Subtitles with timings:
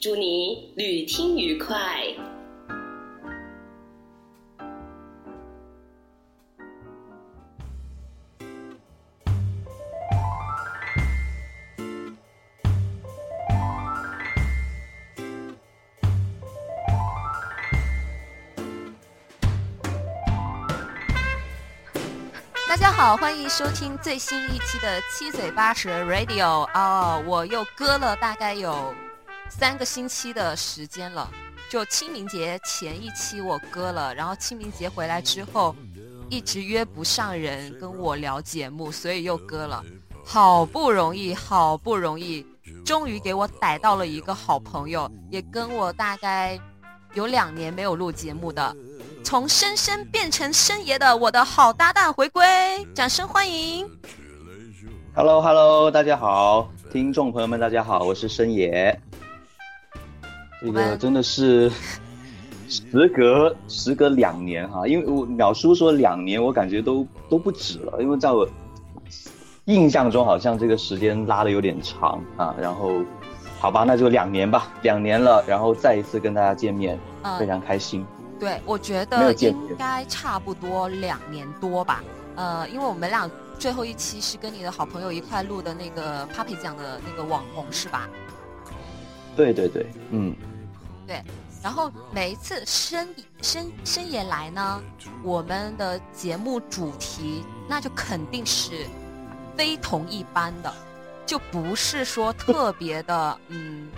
[0.00, 1.74] 祝你旅听愉快。
[22.68, 28.94] 大家好，欢迎收听最新一期的七嘴八舌 Radio 哦，我又割了大概有
[29.56, 31.30] 三个星期的时间了，
[31.70, 35.74] 就清明节前一期我割了，然后清明节回来之后
[36.28, 39.80] 一直约不上人跟我聊节目，所以又割了。
[40.24, 42.44] 好不容易，好不容易，
[42.84, 46.58] 终于给我逮到了一个好朋友，也跟我大概
[47.14, 48.76] 有两年没有录节目的。
[49.22, 52.44] 从生生变成生爷的我的好搭档回归，
[52.92, 53.88] 掌声欢迎
[55.14, 59.00] ！Hello Hello，大家好，听众朋友们大家好，我是深爷。
[60.64, 61.70] 这个真的是
[62.68, 68.48] 时隔时隔两年哈，因为我鸟叔说两年，我感觉都都不止了，因为在我
[69.66, 72.54] 印象中好像这个时间拉的有点长啊。
[72.58, 73.02] 然后
[73.60, 76.98] 好吧，那就两年吧，两年了，然后再一次跟大家见面，
[77.38, 78.02] 非常开心。
[78.40, 82.02] 对，我觉得应该差不多两年多吧。
[82.36, 88.08] 呃，因为我们俩最后一期是跟你的好朋友一块录的那个 Papi 讲的那个网红是吧？
[89.36, 90.34] 对对对，嗯，
[91.06, 91.22] 对。
[91.62, 93.08] 然后每一次深
[93.40, 94.82] 深深夜来呢，
[95.22, 98.86] 我们的节目主题那就肯定是
[99.56, 100.72] 非同一般的，
[101.24, 103.88] 就不是说特别的嗯。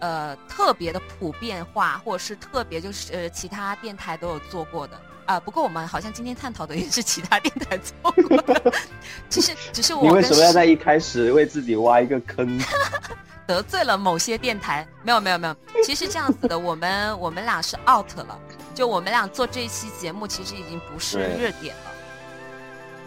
[0.00, 5.40] 呃，特别的普遍化，或者是特别就是呃，其他电台都有做过的啊。
[5.40, 8.72] 不过我们好像今天探讨的也是其他电台做过的，
[9.28, 10.02] 只是只是我。
[10.04, 12.60] 你为什么要在一开始为自己挖一个坑？
[13.48, 14.86] 得罪了某些电台？
[15.02, 16.86] 没有没有没有，其实这样子的，我们
[17.18, 18.38] 我们俩是 out 了。
[18.74, 21.90] 就我们俩做这一期节目，其实已经不是热点了。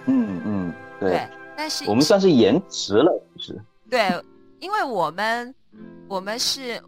[0.08, 1.28] 嗯嗯，对。
[1.56, 3.62] 但是我们算是延迟了，其实。
[3.90, 4.22] 对，
[4.60, 5.54] 因为我们。
[6.10, 6.84] 我们是，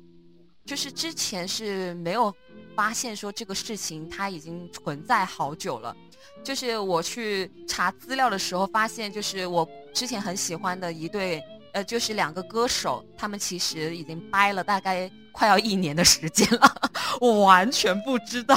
[0.66, 2.36] 就是之前是没有
[2.76, 5.96] 发现说这个事情它已经存在好久了，
[6.44, 11.42] 就是我去查资料的时候发现，就是我之前很喜欢的一对，
[11.74, 16.76] 呃，就是两个歌手，他们其实已经掰了大概快要一年的时间了，
[17.20, 18.56] 我完全不知道。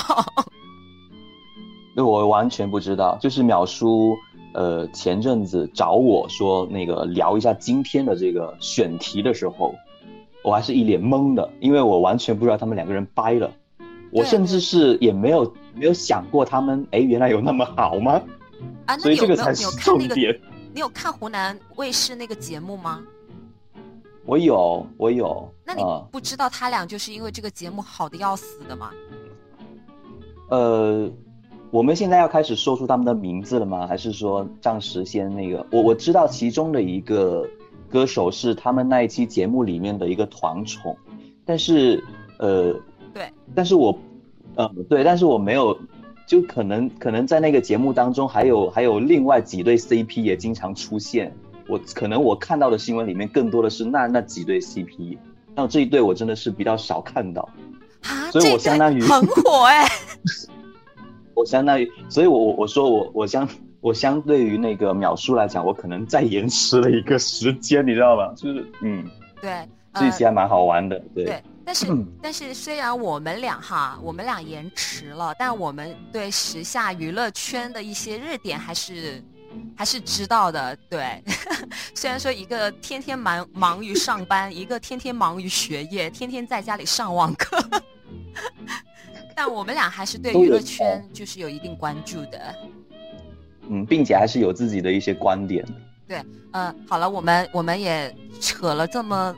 [1.94, 4.15] 对，我完全不知道，就是淼叔，
[4.55, 9.75] 呃，前阵子找我说那个聊一下今天的这个选题的时候。
[10.44, 13.50] 我还是一脸懵的，因为我完全不知道他们两个人掰了，
[14.12, 18.22] 我甚至是也没有没有想过他们，哎，原来有那么好吗？
[18.84, 20.38] 啊，所以这个才是重点。
[20.76, 23.03] 你有看湖南卫视那个节目吗？
[24.26, 25.50] 我有，我有。
[25.64, 25.82] 那你
[26.12, 28.91] 不知道他俩就是因为这个节目好的要死的吗？
[30.50, 31.10] 呃，
[31.70, 33.87] 我们现在要开始说出他们的名字了吗？
[33.87, 35.66] 还是说暂时先那个？
[35.72, 37.48] 我我知道其中的一个。
[37.88, 40.94] 歌手是他们那一期节目里面的一个团宠，
[41.44, 42.03] 但是，
[42.41, 42.75] 呃，
[43.14, 43.97] 对，但是我，
[44.56, 45.78] 嗯，对，但是我没有，
[46.26, 51.32] 就可能可能在那个节目当中还有还有另外几对 CP 也经常出现，
[51.69, 55.16] 我可能我看到的新闻里面更多的是那那几对 CP，
[55.54, 57.48] 那这一对我真的是比较少看到，
[58.03, 59.87] 啊，所以我相当于很火哎，
[61.34, 63.48] 我相当于，所以我我我说我我相。
[63.82, 68.32] 我相对于那个秒叔来讲，我可能再延迟了一个时间，你知道吧？
[68.34, 69.08] 就是嗯，
[69.40, 69.50] 对，
[69.94, 71.40] 这一期还蛮好玩的，对。
[71.67, 71.87] 但是
[72.23, 79.23] 但是虽然我们俩哈，我们俩延迟了，但我们对时下娱乐圈的一些热点还是
[79.77, 80.77] 还是知道的。
[80.89, 81.21] 对，
[81.93, 87.59] 虽然说一个天天忙忙于上班，一个天天忙于学业，天天在家里上网课，
[89.35, 92.55] 但我们俩还是对娱乐圈就是有一定关注的。
[93.69, 95.67] 嗯，并且还是有自己的一些观点。
[96.07, 96.23] 对，
[96.53, 99.35] 嗯，好了，我们我们也扯了这么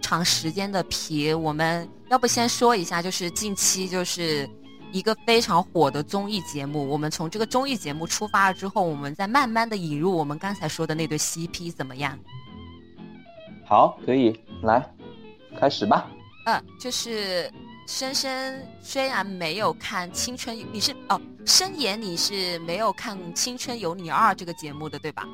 [0.00, 4.48] 长时间的皮，我们要不先说一下，就是近期就是
[4.92, 6.88] 一个非常火的综艺节目。
[6.88, 12.18] 我们从这个综艺节目出发了之后，我们再慢慢的引入我们刚才说的那对 CP，怎么样？
[13.64, 14.84] 好，可以来
[15.58, 16.10] 开始吧。
[16.44, 17.50] 呃，就是
[17.86, 25.24] 深深虽然没有看《青春》，你是哦，深言你是没有看《青春有你二》这个节目的对吧？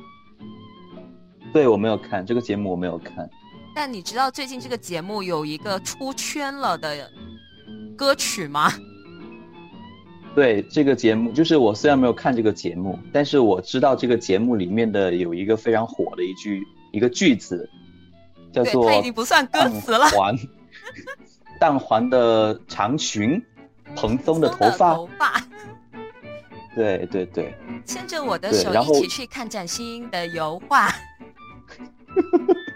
[1.53, 3.29] 对，我没有看这个节目，我没有看。
[3.79, 7.09] 但你知道最近这个节目有一个出圈了的
[7.97, 8.73] 歌曲吗？
[10.35, 16.61] 对，这个节目就是我虽然没有看这个节目，但是我知道这个节目里面的有一个非常火的一句
[16.91, 17.71] 一个句子，
[18.53, 20.07] 叫做“它已经不算歌词了”。
[20.11, 20.37] 黄，
[21.61, 23.41] 淡黄的长裙，
[23.95, 24.95] 蓬松的头发。
[24.97, 25.41] 头发。
[26.75, 27.55] 对对对。
[27.85, 30.89] 牵着我的手一起去看崭新的油画。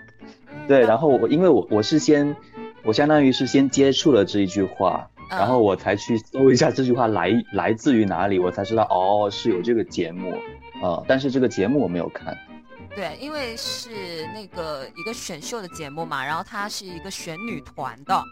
[0.72, 2.34] 对，然后我因为我我是先，
[2.82, 10.34] 我相当于是先接触了这一句话，然后我才去搜一下这句话来来自于哪里，我才知道哦是有这个节目，
[10.80, 12.34] 呃，但是这个节目我没有看。
[12.96, 18.22] 对，因为是那个一个选秀的节目嘛，然后它是一个选女团的，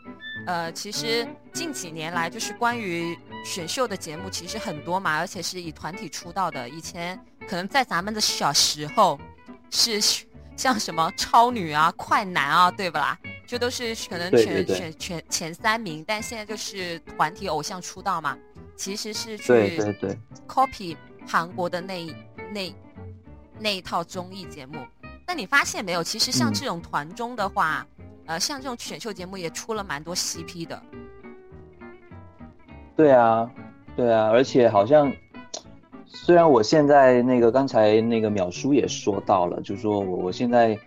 [0.46, 3.14] 呃，其实近几年来就是关于
[3.44, 9.20] 选秀的节目其实很多嘛，而且是以团体出道的，以前可能在咱们的小时候
[9.68, 10.24] 是。
[10.60, 13.18] 像什么超女啊、快男啊，对不啦？
[13.46, 18.36] 这都是可能选选选前三名，但现在就是团体偶像出道嘛，
[18.76, 19.80] 其实是去
[20.46, 20.94] copy
[21.26, 22.14] 韩国的那
[22.52, 22.74] 那
[23.58, 24.86] 那一套综艺节目。
[25.26, 26.04] 那你发现没有？
[26.04, 27.86] 其实像这种团中的话，
[28.26, 30.82] 呃，像这种选秀节目也出了蛮多 CP 的。
[32.94, 33.50] 对啊，
[33.96, 35.10] 对啊，而且好像。
[36.12, 40.78] 虽然我现在那个刚才那个淼叔也说到了，就是说我我现在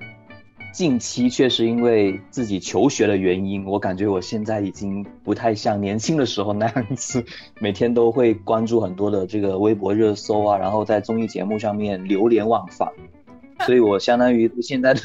[0.73, 7.23] 近期确实因为自己求学的原因，我感觉我现在已经不太像年轻的时候那样子，
[7.59, 12.89] 每天都会关注很多的这个微博热搜啊，然后在综艺节目上面流连忘返，
[13.65, 15.01] 所以我相当于现在的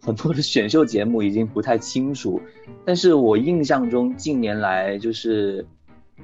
[0.00, 2.40] 很多的选秀节目已经不太清楚，
[2.84, 5.66] 但是我印象中近年来就是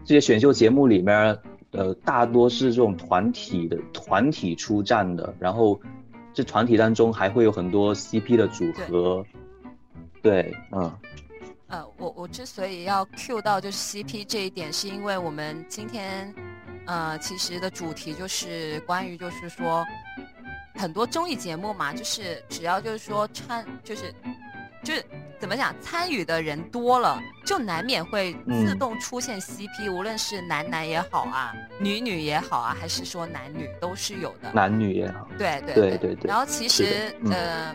[0.05, 1.39] 这些选秀节目里面。
[1.73, 5.81] 呃，大多是这种团体的团体出战的，然后
[6.33, 9.25] 这团体当中还会有很多 CP 的组合。
[10.23, 10.93] 对，嗯。
[11.69, 16.35] 呃，我我之所以要 Q 到就是 CP 这一点，是因为我们今天
[16.87, 19.87] 呃其实的主题就是关于就是说
[20.75, 24.13] 很多综艺节目嘛，就是只要就是说穿就是
[24.85, 25.05] 就是。
[25.41, 25.75] 怎么讲？
[25.81, 34.53] 参与的人多了，就难免会自动出现 CP，无论是男男也好啊，女女也好啊，还是说男女都是有的。
[34.53, 35.27] 男女也好。
[35.38, 36.29] 对对对对对。
[36.29, 37.75] 然后其实呃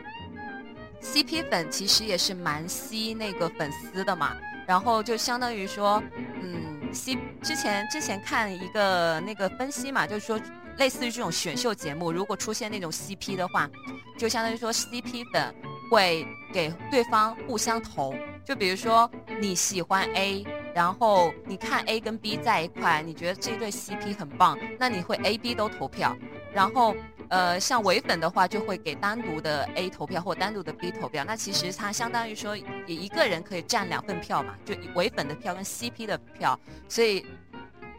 [1.02, 4.38] ，CP 粉其实也是蛮吸那个粉丝的嘛。
[4.68, 6.00] 然后就相当于说，
[6.44, 10.40] 嗯，C 之前之前看一个那个分析嘛，就是说
[10.78, 13.68] 类似于这种选秀节目，如果出现那种 CP 的话，
[14.20, 15.56] 就相当于说 CP 粉。
[15.90, 19.10] 会给对方互相投，就比如说
[19.40, 26.16] 你喜欢 A，然后你看 A 跟 B 在一块，你觉得这对 CP 很棒，那你会 A、B 都投票。
[26.54, 26.96] 然后
[27.28, 31.26] 呃，像唯粉的话，就会给单独的 A 投票或单独的 B 投票。
[31.26, 37.26] 那其实它相当于说，也一个人可以占两份票嘛，就唯粉的票跟 CP 的票，所以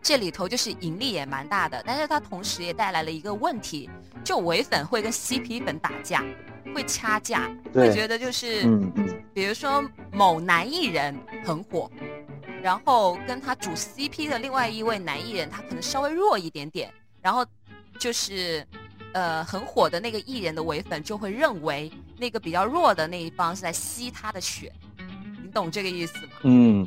[0.01, 1.83] 这里头就是盈利也蛮大的。
[1.85, 3.91] 但是它同时也带来了一个问题，
[4.25, 6.25] 就唯粉会跟 CP 粉打架。
[6.75, 8.63] 会掐架，会觉得就是，
[9.33, 11.91] 比如说某男艺人很火，
[12.63, 17.45] 然后跟他主 CP 的另外一位男艺人，他可能稍微弱一点点，然后
[17.99, 18.67] 就是，
[19.13, 24.73] 呃，很火的那个艺人的唯粉就会认为那个比较弱的那一方是在吸他的血，
[25.43, 26.33] 你懂这个意思吗？
[26.43, 26.87] 嗯，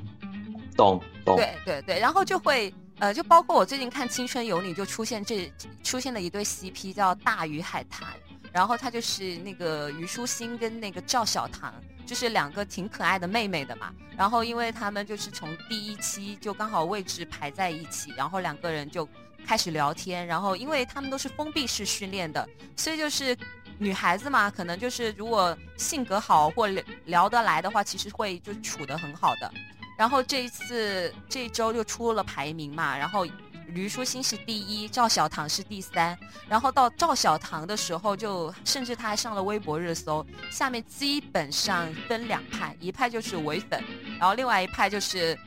[0.76, 1.36] 懂懂。
[1.36, 5.52] 对对对，然后就会，呃，就包括我最近看《青春有你》，就出现这
[5.84, 8.08] 出现了一对 CP 叫大鱼海棠。
[8.52, 11.74] 然后他就是那个虞书欣跟那个赵小棠，
[12.06, 13.94] 就是两个挺可爱的妹妹的嘛。
[14.18, 19.08] 然后因为他们就是从第一期就刚好位置排在一起，然后两个人就
[19.46, 20.26] 开始聊天。
[20.26, 23.38] 然后因为他们都是封闭式训练的，所以就是
[23.78, 29.54] 女孩子嘛，可能就是如果性格好或聊聊得来的话，其实会就处得很好的。
[29.98, 33.26] 然后这一次这一周就出了排名嘛，然后。
[33.74, 40.26] 虞书欣是第一，赵小棠是第三，然后到赵小棠的时候，就甚至他还上了微博热搜。
[40.52, 43.84] 下面基本上分两派，一派就是唯粉，
[44.20, 45.38] 然后另外一派就是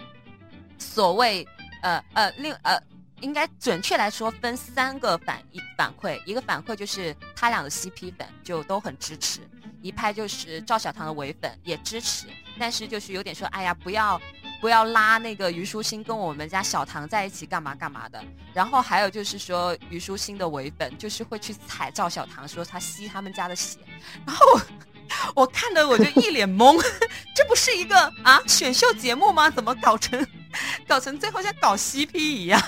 [0.78, 1.46] 所谓
[1.82, 2.80] 呃呃另呃，
[3.20, 9.40] 应该准确来说分三个反一反馈，一个反馈就是他俩的 CP 粉就都很支持，
[9.80, 12.26] 一派就是赵小棠的唯粉也支持，
[12.58, 14.20] 但是就是有点说哎呀不要。
[14.62, 18.22] 不要拉那个虞书欣跟我们家小唐在一起干嘛干嘛的，
[18.54, 23.76] 然后还有就是说虞书欣的唯粉就是会去踩赵小唐，说他吸他们家的血，
[24.24, 24.46] 然后
[25.34, 26.80] 我看的我就一脸懵，
[27.34, 29.50] 这不是一个啊选秀节目吗？
[29.50, 30.24] 怎么搞成
[30.86, 32.62] 搞成最后像搞 CP 一样？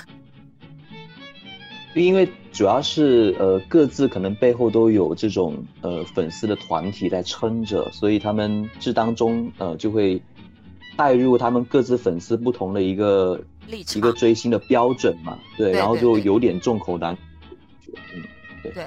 [1.94, 10.20] 因为主要是呃各自可能背后都有这种呃粉丝的团体在撑着，所以他们这当中呃就会
[10.96, 17.16] 带入他们各自粉丝不同的一个一个追星的标准嘛，对，然后就有点众口难
[18.12, 18.22] 嗯，
[18.62, 18.86] 对，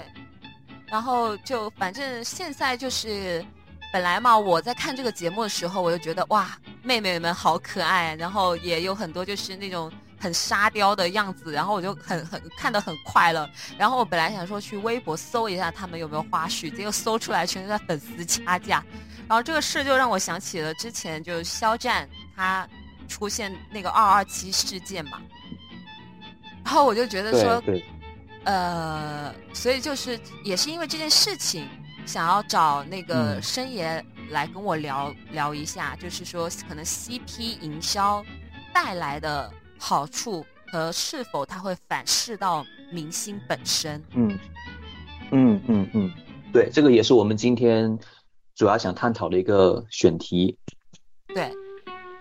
[0.87, 3.43] 然后就反正现在就是
[3.91, 9.91] 本来嘛，我在看这个节目的时候，我就觉得哇，妹妹们好可爱，然后也有很多就是那种。
[10.19, 13.47] 很沙雕的样子，然后我就很很看得很快乐。
[13.77, 18.83] 然后我本来想说去微博搜一下他们有没有花絮，结果搜出来全是在粉丝掐架。
[19.27, 22.67] 然后这个事就让我想起了之前就肖战他
[23.07, 25.21] 出现那个二二七事件嘛。
[26.63, 27.63] 然后我就觉得说，
[28.43, 31.67] 呃，所以就是也是因为这件事情，
[32.05, 38.25] 想要找那个申爷来跟我聊聊一下，就是说可能 CP 营销
[38.73, 39.53] 带来的。
[39.79, 44.03] 好处和是否它会反噬到明星本身？
[44.15, 44.39] 嗯
[45.31, 46.11] 嗯嗯嗯，
[46.53, 47.97] 对，这个也是我们今天
[48.55, 50.57] 主要想探讨的一个选题。
[51.27, 51.51] 对，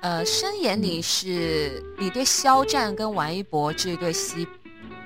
[0.01, 4.47] 呃，申言你是你对肖战跟王一博这一对 C，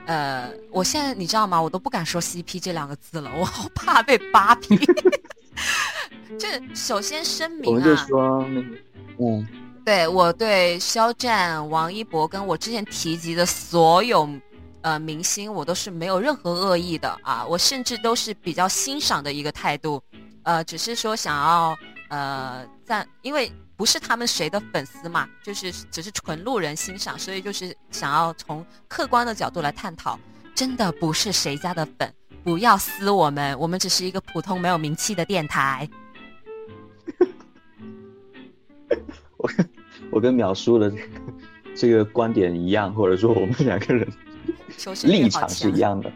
[0.06, 1.60] 呃，我现在你知道吗？
[1.60, 4.78] 我都不敢说 CP 这两个字了，我好怕被扒皮。
[6.38, 8.76] 就首先声明啊，我们就说那个，
[9.18, 9.46] 嗯。
[9.90, 14.28] 对我对肖战、王一博跟我之前提及的所有
[14.82, 20.00] 呃明星，我都是没有任何恶意的啊，我甚至都是比较欣赏的一个态度，
[20.44, 21.76] 呃，只是说想要
[22.08, 30.16] 呃赞，因为不是他们谁的粉丝嘛，就是只是纯路人欣赏，所以就是想要从客观的角度来探讨，
[30.54, 35.90] 真的不是谁家的粉，不要撕我们，我们只是一个普通没有名气的电台。
[39.36, 39.50] 我
[40.10, 40.92] 我跟淼叔的
[41.74, 44.06] 这个观点一样，或者说我们两个人
[45.04, 46.10] 立场是一样的。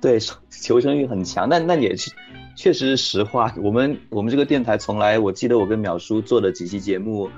[0.00, 0.18] 对，
[0.50, 2.10] 求生欲很强，但那也是
[2.56, 3.54] 确实是实话。
[3.56, 7.30] 我们我们这个电台从来，我记得我跟淼叔做的几期节目，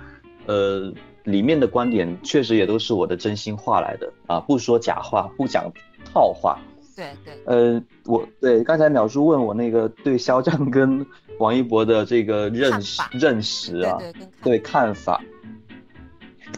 [0.47, 0.93] 呃，
[1.25, 5.71] 里面的观点确实也都是我的真心话来的啊，不说假话，不讲
[6.13, 6.59] 套话。
[6.97, 7.35] 对对。
[7.47, 11.07] 呃，我对刚才淼叔问我那个对肖战跟。
[11.39, 13.99] 王一博的这个认识认识啊，
[14.43, 15.21] 对看法，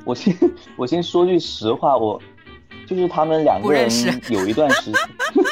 [0.04, 0.37] 我先
[0.76, 2.21] 我先说句实话，我
[2.87, 3.88] 就是他们两个人
[4.28, 5.00] 有一段时间，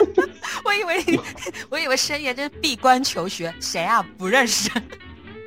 [0.64, 1.20] 我以为
[1.70, 4.70] 我以为深夜这是闭关求学，谁啊不认识？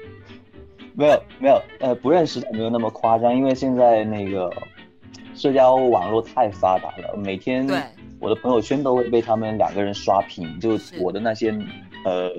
[0.97, 4.51] 没有没有呃不认识没有那么夸张，因为现在那个
[5.35, 7.67] 社交网络太发达了，每天
[8.19, 11.53] 我的朋友圈都会被他们两个人刷屏，就我的那些。
[12.05, 12.31] 呃，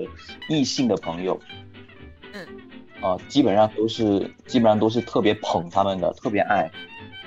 [0.47, 1.37] 异性的朋友，
[2.31, 2.47] 嗯，
[3.01, 6.71] 啊，基本上都是基本上都是特别捧他们的，特别爱，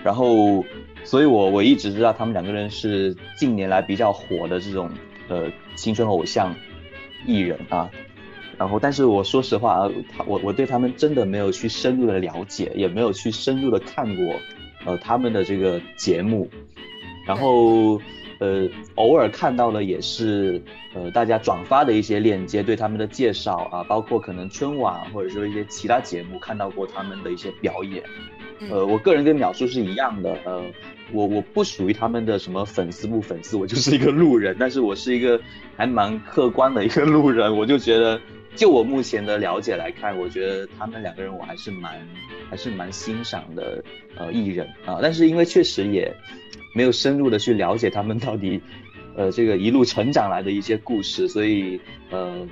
[0.02, 0.64] 然后，
[1.04, 4.90] 所以我我一直知道他们两个人是近年来比较火的这种
[5.28, 6.54] 呃青春偶像
[7.26, 7.90] 艺人啊，
[8.56, 9.90] 然后，但是我说实话啊，
[10.26, 14.34] 我我对他们真的没有去深入的了解，也没有去深入的看过
[14.86, 16.48] 呃他们的这个节目，
[17.26, 18.00] 然后。
[18.40, 20.60] 呃，偶尔看到的也是，
[20.94, 28.02] 呃，大家转发的一些链接，对他们的介绍啊，包括可能春晚或者说一些其他节目看到过他们的一些表演。
[28.70, 30.62] 呃，我个人跟淼叔是一样的，呃，
[31.12, 35.40] 我我不属于他们的什么粉丝不粉丝，我就是一个路人，但是我是一个
[35.76, 38.20] 还蛮客观的一个路人，我就觉得，
[38.56, 42.00] 就我目前的了解来看，我觉得他们两个人我还是蛮
[42.50, 43.82] 还是蛮欣赏的，
[44.16, 46.14] 呃，艺人啊，但是因为确实也。
[46.72, 48.62] 没有深入的去了解他们到底，
[49.16, 51.80] 呃，这个一路成长来的一些故事，所以
[52.10, 52.46] 呃，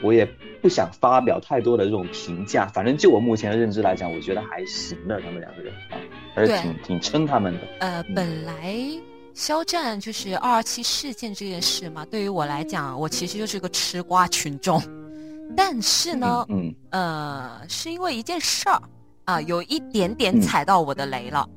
[0.00, 0.24] 我也
[0.62, 2.66] 不想发表太多的这种评价。
[2.66, 5.98] 反正就我目前的认知来讲，我觉得还行的，他们两个人啊，
[6.36, 7.60] 还是挺挺撑他们的。
[7.80, 8.78] 呃，本来
[9.34, 14.80] 肖战就是二二七事件这件事嘛，对于我来讲，我其实就是个吃瓜群众。
[15.56, 18.80] 但是呢，嗯，呃，是因为一件事儿
[19.24, 21.48] 啊，有一点点踩到我的雷了。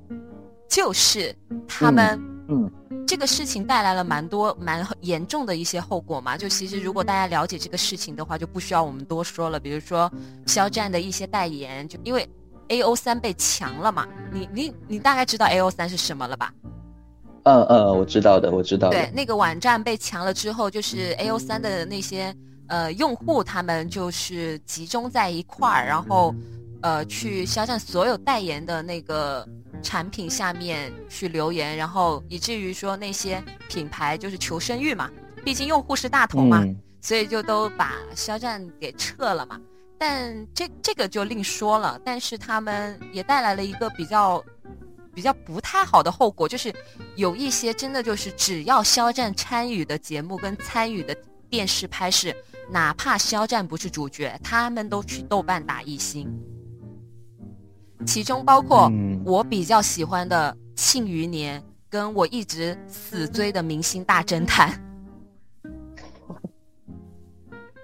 [0.69, 1.35] 就是
[1.67, 2.17] 他们，
[2.47, 2.71] 嗯，
[3.05, 6.37] 这个事情带来了蛮多蛮严重的一些后果嘛。
[6.37, 9.59] 就其实如果大家了解这个事情的话，就不需要我们多说了。
[9.59, 10.09] 比如说
[10.45, 12.25] 肖战的一些代言，就因为
[12.69, 14.07] A O 三被强了嘛。
[14.31, 16.53] 你你你大概知道 A O 三是什么了吧？
[17.43, 18.91] 嗯嗯，我知道的，我知道。
[18.91, 22.33] 对，那个网站被强了之后，就是 A O 三的那些
[22.71, 26.33] 呃用户，他们就是集中在一块儿，然后
[26.81, 29.47] 呃去肖战所有代言的那个。
[29.83, 35.09] 产品下面去留言，然后以至于说那些品牌就是求生欲嘛，
[35.43, 36.63] 毕竟用户是大头嘛，
[37.01, 39.59] 所以就都把肖战给撤了嘛。
[39.97, 41.99] 但这这个就另说了。
[42.05, 44.43] 但是他们也带来了一个比较
[45.15, 46.71] 比较不太好的后果，就是
[47.15, 51.17] 有一些真的就是只要肖战参与的节目跟参与的
[51.49, 52.31] 电视拍摄，
[52.71, 56.31] 哪怕肖战不是主角，他们都去豆瓣打一星。
[58.05, 58.89] 其中包括
[59.25, 64.71] 我比较喜欢的《庆余年》，跟我一直死追的《明星大侦探》。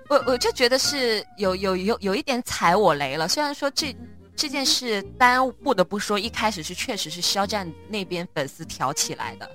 [0.10, 3.27] 我我就觉得是有有有有一点踩我雷了。
[3.27, 3.96] 虽然说这
[4.36, 9.50] 这件事，单不得不说，一开始是确实是肖战那边粉丝挑起来的。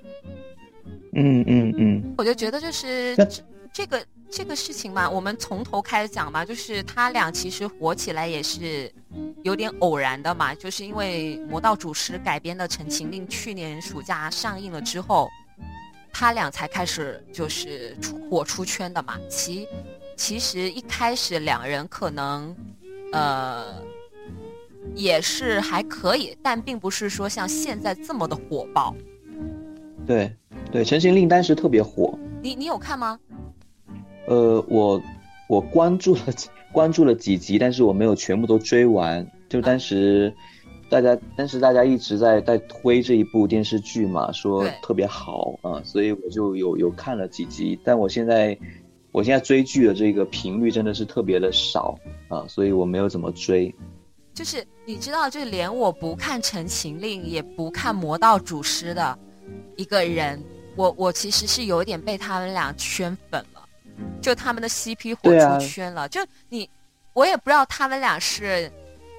[1.14, 2.14] 嗯嗯嗯。
[2.18, 3.16] 我就觉得就是
[3.72, 8.92] 这个这个事情嘛，我们从头开始讲嘛，就是他俩其实火起来也是
[9.42, 15.28] 有点偶然的嘛，就是因为《魔道祖师》改编的《陈情令》去年暑假上映了之后，
[16.12, 19.18] 他俩才开始就是出火出圈的嘛。
[19.30, 19.66] 其
[20.16, 22.54] 其实一开始两人可能，
[23.12, 23.74] 呃，
[24.94, 28.94] 也是还可以，但并不是说像现在这么的火爆。
[30.06, 30.30] 对
[30.70, 32.18] 对，《陈情令》当时特别火。
[32.42, 33.18] 你你有看吗？
[34.26, 35.02] 呃，我
[35.48, 36.20] 我关注了
[36.72, 39.26] 关注了几集，但是我没有全部都追完。
[39.48, 40.34] 就当时
[40.88, 47.78] 大家当时大家一直在在推这一部电视剧嘛，说特别好啊，所以我就有有看了几集。
[47.84, 48.58] 但我现在。
[49.14, 51.94] 我现在追剧的这个频率真的是特别的少
[52.28, 53.70] 啊，所以我没有怎么追。
[54.32, 59.18] 就是你知道，就连我不看《陈情令》也不看《魔道祖师》的
[59.76, 60.42] 一个人，
[60.76, 63.62] 我我其实是有点被他们俩圈粉了，
[64.20, 66.08] 就他们的 CP 火出圈了。
[66.08, 66.68] 就你，
[67.12, 68.70] 我也不知道他们俩是，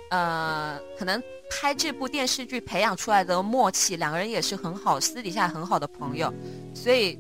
[0.10, 6.34] 呃，可能拍这部电视剧培养出来的默契，两个人也是很好，私底下很好的朋友，
[6.74, 7.20] 所以。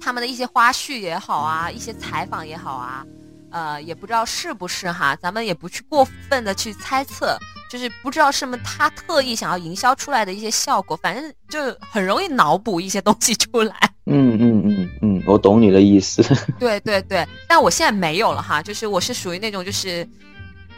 [0.00, 3.04] 他们的一些花絮也好啊，一些采访也好啊，
[3.50, 7.36] 呃，也不知道是不是哈，咱们也不去过分的去猜测，
[7.68, 13.74] 就是不知道是不是他特意想要营销出来的一些效果，反正就很容易脑补一些东西出来。
[14.06, 16.22] 嗯嗯嗯嗯，我懂你的意思。
[16.58, 20.08] 对对对，但我现在没有了哈，就是我是属于那种就是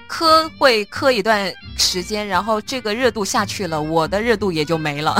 [0.09, 5.17] 磕会磕一段时间，然后这个热度下去了，我的热度也就没了。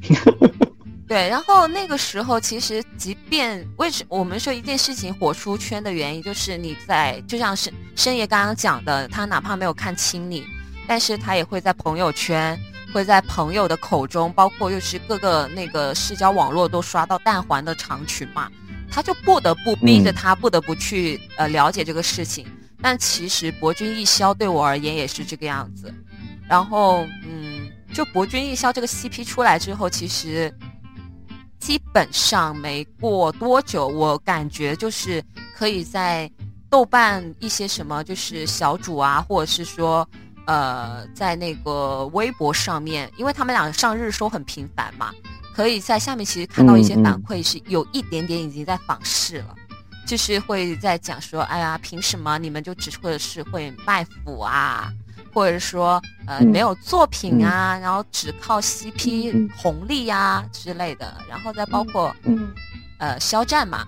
[1.06, 10.46] 对，然后那个时候其实，即便为什我们说一件事情火出圈的原因，就是你在就像是深爷刚刚讲的，他哪怕没有看清你，
[10.88, 12.58] 但是他也会在朋友圈，
[12.94, 18.48] 会在朋友的口中，包括又是各个那个社交网络都刷到蛋黄的长裙嘛，
[18.88, 22.46] 他就不得不逼着他不得不去呃了解这个事情。
[22.80, 25.92] 但其实博君一肖对我而言也是这个样子。
[26.48, 30.54] 然后嗯，就博君一肖这个 CP 出来之后，其实。
[31.60, 35.24] 基本上没过多久，我感觉就是
[35.56, 36.30] 可以在
[36.68, 40.06] 豆瓣一些什么就是小组啊，或者是说
[40.46, 45.12] 呃在那个微博上面，因为他们俩上热搜很频繁嘛，
[45.54, 49.54] 可以在下面其实看到一些反馈是有一点点已经在仿视了，
[50.06, 54.92] 就是会在讲说，哎呀，凭什么你们就只会是会卖腐啊？
[55.32, 62.14] 或者说，呃，没有作品啊，然后只靠 CP 红利呀之类的，然后再包括，
[62.98, 63.84] 呃，肖战嘛，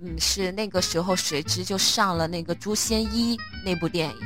[0.00, 4.16] 嗯，是那个时候谁知就上了那个《诛仙一》那部电影，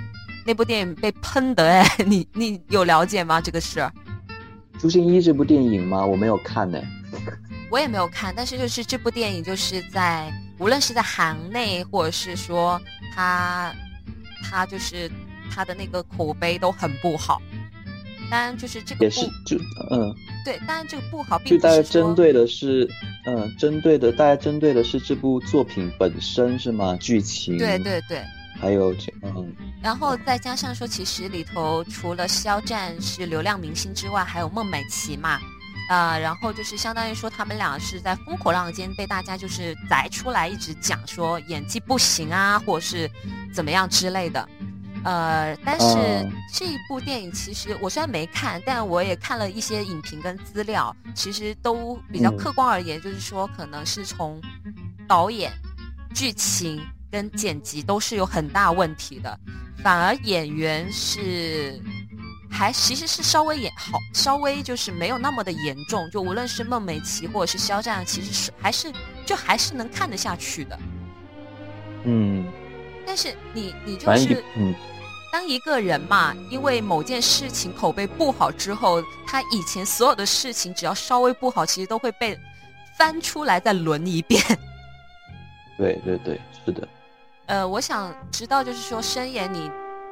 [0.49, 3.39] 那部电影被喷的哎， 你你有了解吗？
[3.39, 3.81] 这个事？
[4.81, 6.07] 《朱星一》这部电影吗？
[6.07, 6.81] 我没有看呢。
[7.71, 12.81] 我也没有看，但是就是这部电影就是在无论是在行内，或者是说
[13.15, 13.75] 他
[14.43, 15.11] 他就是。
[15.51, 17.41] 他的那个口碑都很不好，
[18.31, 19.57] 当然就是这个也是就
[19.91, 22.87] 嗯对，当然这个不好，就大家针对的是
[23.25, 26.95] 嗯，针对的大家针对的是这部作品本身是吗？
[27.01, 28.23] 剧情对对对，
[28.61, 35.39] 还有这嗯，然后再加上说，其实里头除了肖战是流量明星之外，还有孟美岐嘛，
[35.91, 43.11] 呃，然后就是相当于说他们俩是在风口浪尖被大家就是摘出来，一直讲说演技不行啊，或者是
[43.55, 44.49] 怎么样之类的。
[45.05, 54.43] 呃，但是这一部电影其实我虽然没看，但我也看了一些影评跟资料，其实都比较客观而言，就是说可能是从
[55.07, 55.53] 导演、
[56.13, 59.39] 剧情跟剪辑都是有很大问题的，
[59.83, 61.81] 反而演员是
[62.51, 68.93] 还其实是稍微演好，稍微就是没有那么的严重，就无论是孟美岐或者是肖战，其实是还是
[69.25, 70.79] 就还是能看得下去的。
[72.05, 72.47] 嗯。
[73.07, 74.75] 但是你你就是嗯，
[75.33, 82.39] 当一个人嘛，因为某件事情口碑不好之后，他以前所有的事情只要稍微不好，其实都会被
[82.99, 84.43] 翻出来再轮一遍。
[85.79, 86.87] 对对对，是的。
[87.49, 89.71] 呃，我想知道，就是说，申言，你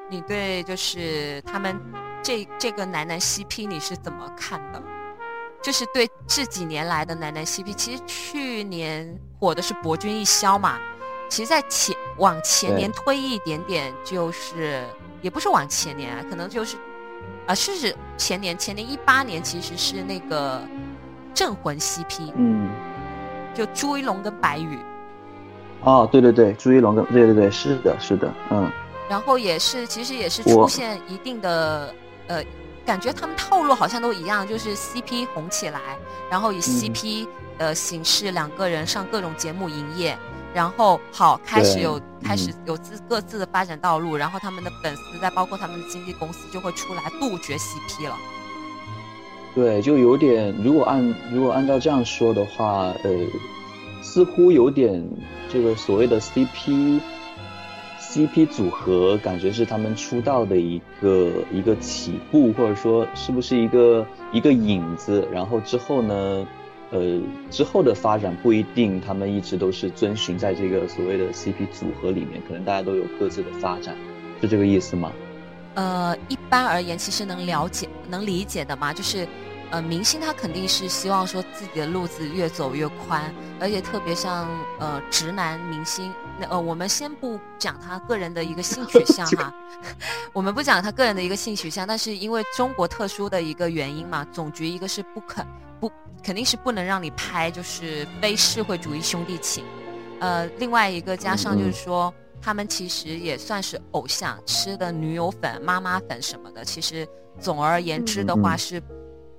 [0.09, 1.79] 你对就是他们
[2.23, 4.83] 这这个男男 CP 你是怎么看的？
[5.63, 10.79] 就是对这几年来的男男 CP，其实去年火的是博君一肖嘛。
[11.29, 14.83] 其实，在前往前年推一点点，就是
[15.21, 16.79] 也不是往前年啊，可能就是
[17.47, 20.63] 啊，是前年前年一八年，其实是那个
[21.35, 22.71] 镇魂 CP，嗯，
[23.55, 24.79] 就朱一龙跟白宇。
[25.83, 28.71] 哦，对对对，朱一龙跟对对对，是的，是的，嗯。
[29.09, 31.95] 然后也是，其实也是出现一定的
[32.27, 32.43] 呃，
[32.85, 35.81] 感觉他们套路好像都一样，就是 CP 红起来，
[36.29, 40.19] 然后以 CP 的形式两个人上各种节目营业。
[40.53, 48.17] 然后好，开始有开始有自各自的发展道路，然后他们的粉丝再包括他们的经纪公司就会出来杜绝 CP 了。
[49.55, 53.11] 对，就有点，如果按如果按照这样说的话，呃，
[54.03, 55.07] 似乎有点
[55.49, 57.01] 这个所谓的 CP
[58.01, 66.47] CP 组合，感觉是他们出道的一个一个起步，或者说是不是一个一个影子，然后之后呢？
[66.93, 73.97] 呃，之后的发展不一定，他们一直都是遵循在这个所谓的 CP 组合里面，可能大家都有各自的发展，
[74.41, 75.11] 是这个意思吗？
[75.75, 79.27] 呃，一般而言，其实能了解、能理解的嘛，就是，
[79.71, 84.49] 呃，明星他肯定是希望说自己的路子越走越宽，而且特别像
[84.79, 89.53] 呃直男明星，那呃我们先不讲他个人的一个性取向哈
[90.33, 95.47] 我们不讲他个人的一个性取向，但是因为中国特殊的一个原因嘛，总局一个是不肯。
[95.79, 99.63] 不，肯定是不能让你拍，就是非社会主义兄弟情。
[100.21, 106.65] 呃，另外一个加上就是说，他们其实也算是偶像，吃的女友粉、妈妈粉什么的。
[106.65, 107.07] 其实
[107.39, 108.83] 总而言之的话，是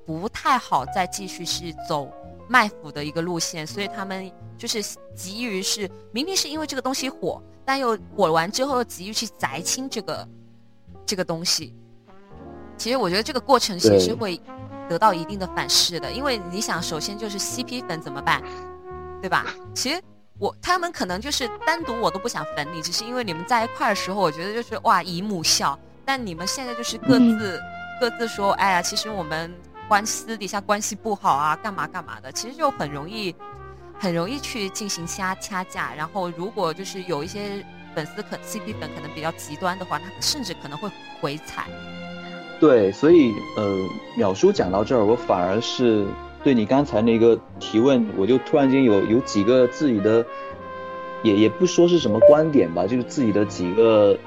[0.08, 2.12] 不太好再继续是走
[2.48, 3.68] 卖腐的一个路线。
[3.68, 4.82] 所以他们就是
[5.14, 10.28] 急于是，明明是因为这个东西火，但又火完之后又急于去摘清这个
[11.06, 11.76] 这个东西。
[12.76, 14.42] 其实我觉得这个过程其实会。
[14.90, 18.42] 得到一定的反噬的，因为你想，首先就是 CP 粉怎么办，
[19.22, 19.46] 对吧？
[19.76, 20.02] 其实
[20.40, 25.78] 我他们可能就是单独我都不想粉你，只是因为你们在一块的时候，我觉得就是哇姨母笑。
[26.06, 27.62] 但你们现在就是各自
[28.00, 29.54] 各自说，哎呀，其实我们
[29.88, 33.34] 关私底下关系不好啊，干嘛干嘛的，其实就很容易
[33.98, 35.94] 很容易去进行掐掐架。
[35.96, 40.90] 然后如果就是有一些粉丝可 CP 粉可能比较极端的话，他甚至可能会
[41.22, 41.68] 回踩。
[42.60, 46.06] 对，所以呃，淼叔讲到这儿，我反而是
[46.44, 50.26] 对你刚才那个提问，我就突然间有有几个自己的，
[51.24, 54.18] 也也不说是什么观点吧，就是自己的几个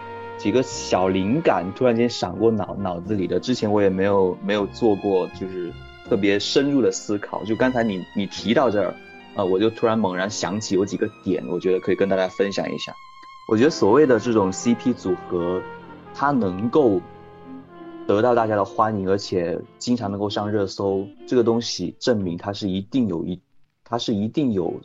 [0.41, 3.39] 几个小灵感，突然间闪过脑脑子里的。
[3.39, 5.71] 之前我也没有没有做过，就是
[6.09, 7.45] 特别深入的思考。
[7.45, 8.97] 就刚才你你提到这儿，
[9.35, 12.91] 啊，我就突然猛然想起有几个点，我觉得可以跟大家分享一下。
[13.51, 15.61] 我觉得所谓的这种 CP 组合，
[16.15, 17.03] 它能够。
[18.07, 23.41] 得到大家的欢迎，而且经常能够上热搜，这个东西证明它是一定有一，
[23.85, 24.81] 它是一定有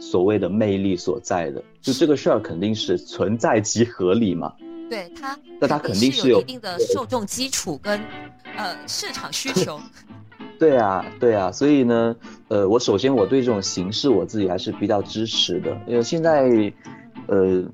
[0.00, 1.62] 所谓的魅力所在的。
[1.80, 4.54] 就这个事儿肯定是存在即合理嘛？
[4.88, 8.00] 对它，那它肯定是有一定的受众基础跟
[8.56, 9.80] 呃市场需求。
[10.58, 12.16] 对啊，对啊，所以呢，
[12.48, 16.50] 呃，我首先我对这种形式我自己还是比较支持的，因为现在，
[17.26, 17.64] 呃。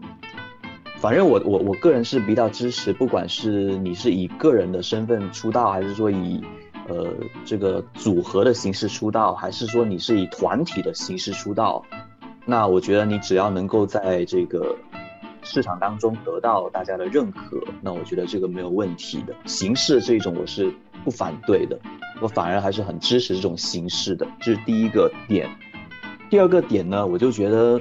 [1.01, 6.43] 反正我我我个人是比较支持，不管是你是以个人的身份出道，还是说以，
[6.89, 7.13] 呃
[7.45, 11.85] 这个组合的形式出道，还是说你是以团体的形式出道，
[12.47, 14.75] 那我觉得你只要能够在这个
[15.45, 19.35] 市场当中得到大家的认可，那我觉得这个没有问题的。
[19.47, 20.73] 形式这种我是
[21.05, 21.79] 不反对的，
[22.21, 25.49] 我反而还是很支持这种形式的，这是第一个点。
[26.29, 27.81] 第二个点呢，我就觉得。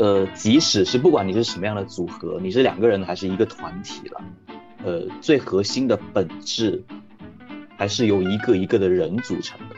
[0.00, 4.20] 呃，即使是不管你是什么样的组合，你是两个人还是一个团体了，
[4.84, 6.84] 呃，最核心的本质
[7.76, 9.74] 还是由一个一个的人组成的。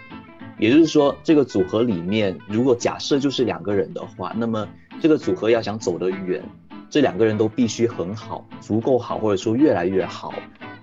[0.58, 4.68] 也就是说，这个组合里面，如果假设就是两个人的话，那么
[5.00, 6.44] 这个组合要想走得远，
[6.90, 10.34] 这两个人都必须很好，足够好，或者说越来越好，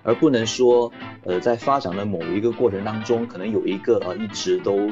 [0.02, 0.90] 而不能说，
[1.24, 4.90] 呃，在发展的某一个过程当中，可能有一个呃一直都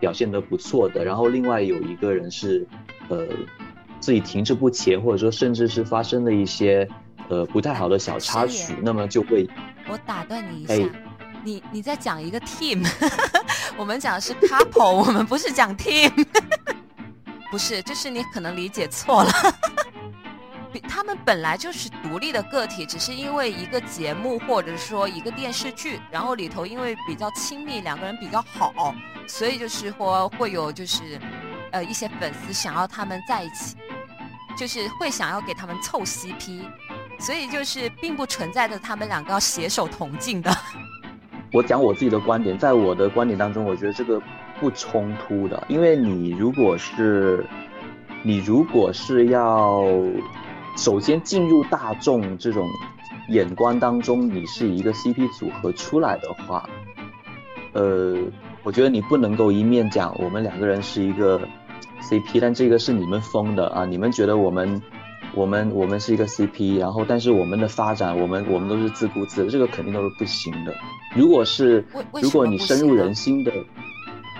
[0.00, 2.66] 表现得不错的，然后另外有一个人是，
[3.08, 3.26] 呃。
[3.98, 6.86] 自己停滞不前，或者说甚至是发生了一些
[7.28, 9.48] 呃不太好的小插曲，那么就会。
[9.88, 10.74] 我打断你一下，
[11.42, 12.86] 你你在讲一个 team，
[13.76, 16.12] 我们讲的是 couple，我们不是讲 team，
[17.50, 19.30] 不是，就是你可能理解错了。
[20.96, 28.94] 他们本来就是独立的个体，只是因为一个节目或者说一个电视剧，然后里头因为比较亲密，两个人比较好，
[29.26, 31.20] 所以就是说会有就是。
[31.72, 33.76] 呃，一些粉丝想要他们在一起，
[34.56, 36.60] 就是会想要给他们凑 CP，
[37.18, 40.50] 所以就是并不存在着他们两个要携手同进的。
[41.52, 44.22] 我讲我自己的观点，在我的观点当中，我觉得这个
[44.60, 47.44] 不冲突的，因为你如果是，
[48.22, 49.82] 你如果是要
[50.76, 52.68] 首先进入大众这种
[53.30, 56.68] 眼光当中，你是一个 CP 组合出来的话，
[57.72, 58.16] 呃，
[58.62, 61.40] 我觉得你不能够一面讲我们两个人是一个。
[62.08, 63.84] CP，但这个是你们封的啊！
[63.84, 64.80] 你们觉得我们，
[65.34, 70.72] 我们，我们是一个 CP，然后但是我们的发展，我们，我们都是自顾自的，这个肯定都是不行的。
[71.16, 71.84] 如果是，
[72.22, 73.50] 如果你深入人心的，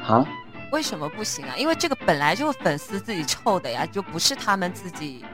[0.06, 0.24] 啊？
[0.70, 1.56] 为什么不行啊？
[1.56, 5.24] 因为这个本来就是粉丝自己臭的呀，就不是他们自己，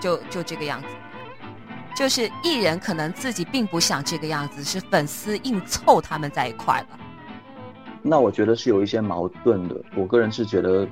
[0.00, 0.88] 就就这个样子。
[1.96, 6.98] 就是艺人可能自己并不想这个样子，是粉丝硬凑他们在一块了。
[8.02, 10.86] 那我觉得是有一些矛盾的，我个人是觉得。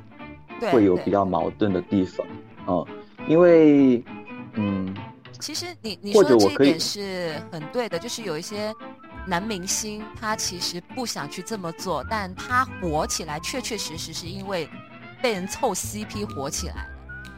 [0.73, 2.27] 会有比较矛盾的地方，
[2.65, 2.89] 哦，
[3.29, 4.03] 因为，
[4.55, 4.97] 嗯，
[5.39, 8.73] 其实你你说的这一点是很对的，就是有一些
[9.27, 14.67] 男明星他其实不想去这么做，但他火起来确确实实是因为
[15.21, 16.89] 被人凑 CP 火起来，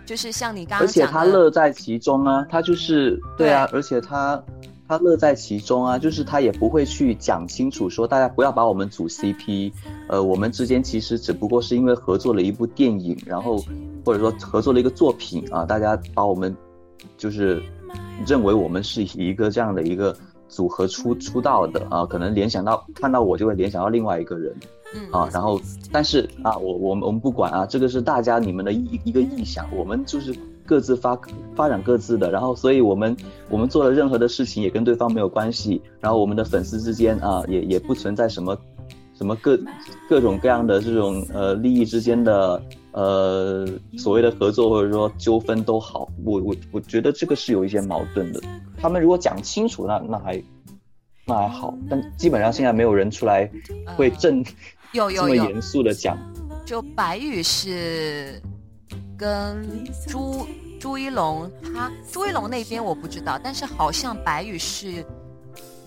[0.08, 4.42] 就是像你刚刚讲的，而且他乐在其中啊，他就是对啊，而且他。
[4.90, 9.70] 他乐在其中啊，就是他也不会去讲清楚，说大家不要把我们组 CP，
[10.08, 13.62] 呃，我们之间其实只不过是因为合作了一部电影，然后
[14.02, 16.56] 或者说合作了一个作品啊，大家把我们
[17.18, 17.62] 就是
[18.26, 20.16] 认为我们是一个这样的一个
[20.48, 24.56] 组合出出道的啊，可能联想到看到我就会联想到另外一个人，
[25.11, 25.61] 啊，然后
[25.92, 30.35] 但是啊，我我们我们不管啊，这个是大家你们的一一个臆想，我们就是。
[30.68, 31.18] 各自发
[31.57, 33.16] 发展各自的，然后，所以我们
[33.48, 38.55] 我们做了任何的事情也跟对方没有关系，然后我们的粉丝之间啊，也也不存在什么
[39.14, 39.59] 什么各
[40.11, 48.38] 各种各样的这种呃利益之间的呃所谓的合作或者说纠纷都好，我我我觉得这个是有一些矛盾的。
[48.77, 50.42] 他们如果讲清楚，那那还
[51.24, 53.51] 那还好，但基本上现在没有人出来
[53.96, 54.44] 会正
[54.92, 56.16] 有有这么严肃的讲。
[56.64, 58.40] 就白宇是。
[59.20, 60.46] 跟朱
[60.79, 65.05] 朱一龙，他朱一龙那边我不知道，但是好像白宇是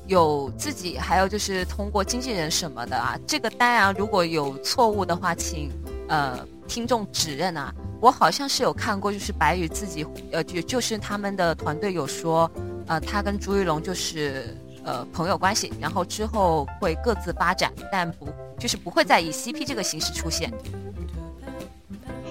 [0.05, 3.17] 有自己，还有就是通过经纪人什么的啊。
[3.25, 5.71] 这个当然如果有错误的话，请
[6.09, 7.73] 呃听众指认啊。
[8.01, 12.51] 我好像是有看过，就是白宇自己呃就就是他们的团队有说，
[12.87, 20.51] 呃他跟朱一龙就是呃朋友关系，然后之后会各自发展，但不就是不会再以 CP 这个形式出现。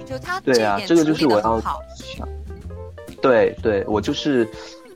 [0.05, 1.61] 就他对啊，这个就是我要
[1.95, 2.27] 想，
[3.21, 4.45] 对对，我就是，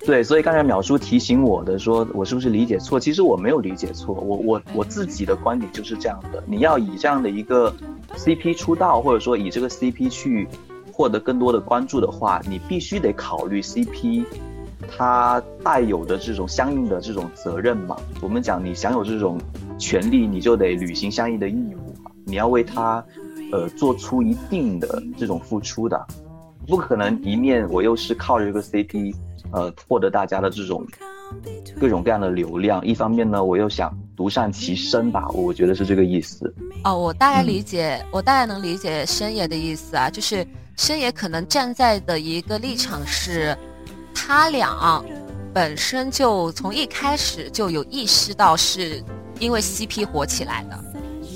[0.05, 2.99] 对，所以刚才淼叔提醒我的，说我是不是理解错？
[2.99, 6.43] 其实我没有理解错，我我我自己的观点就是这样的。
[6.45, 7.73] 你要以这样的一个
[8.17, 10.49] CP 出道，或者说以这个 CP 去
[10.91, 14.25] 获得更多的关注的话，你必须得考虑 CP
[14.85, 17.95] 它带有的这种相应的这种责任嘛。
[18.21, 19.39] 我们讲你享有这种
[19.77, 23.03] 权利，你就得履行相应的义务嘛，你要为他。
[23.51, 26.03] 呃，做出一定的这种付出的，
[26.67, 29.15] 不可能一面我又是靠着一个 CP，
[29.51, 30.83] 呃，获得大家的这种
[31.79, 36.51] 各种各样的流量，一方面呢，我又想独善其身吧，我觉得是这个意思。
[36.83, 40.45] 哦，我大概理解，我大概能理解深野的意思啊，就是
[40.75, 43.55] 深野可能站在的一个立场是，
[44.15, 45.03] 他俩
[45.53, 49.03] 本身就从一开始就有意识到是
[49.39, 50.79] 因为 CP 火起来的。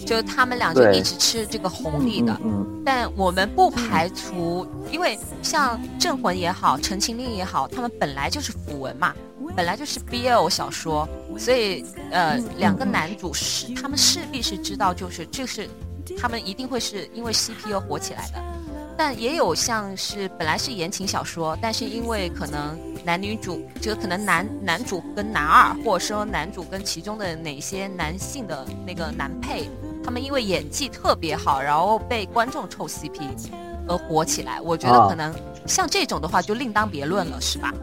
[0.06, 2.36] 就他们俩就一直吃这个红利的，
[2.84, 9.14] 但我们不排除，因为像《镇魂》也好，《陈情令》也好，他们本来就是腐文嘛，
[9.56, 15.70] 本来就是 BL 小说，所以呃，两个男主是他们势必是知道，就是这是
[16.18, 18.44] 他们一定会是因为 CP 而火起来的。
[19.00, 29.70] 但也有像是本来是言情小说，但是因为可能男女主就可能男男主跟男二，或者说男主跟其中的哪些男性的那个男配。
[30.04, 33.22] 他们因为演技特别好，然后被观众凑 CP
[33.88, 34.60] 而火起来。
[34.60, 35.34] 我觉得可能
[35.66, 37.74] 像这种的话就另当别论了，是吧？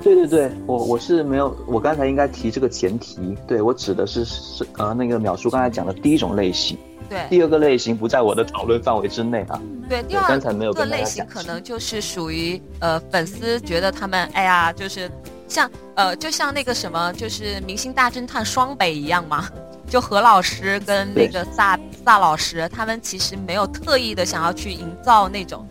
[0.00, 3.36] 对对对，我我是没有，我刚才应该提这个前提。
[3.46, 6.78] 对我指的是是呃那个淼叔刚才讲的第一种类型。
[7.08, 7.26] 对。
[7.28, 9.60] 第二个类型不在我的讨论范围之内啊。
[9.88, 10.38] 对，第二
[10.72, 15.10] 个类型可能就是属于呃粉丝觉得他们哎呀就是
[15.46, 19.48] 像呃就像那个什么就是明星大侦探双北一样嘛。
[19.86, 25.68] 就何老师跟那个萨萨老师，他们其实没有特意的想要去营造那种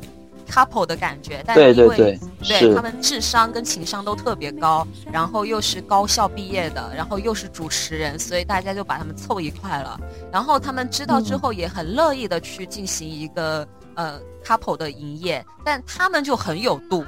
[0.54, 10.00] couple 的感觉，但因为对他们智商跟情商都特别高，然后又是高校毕业的，然后又是主持人，所以大家就把他们凑一块了。
[10.32, 17.04] 然后他们知道之后也很乐意的去进行一个呃 couple 的营业，但他们就很有度，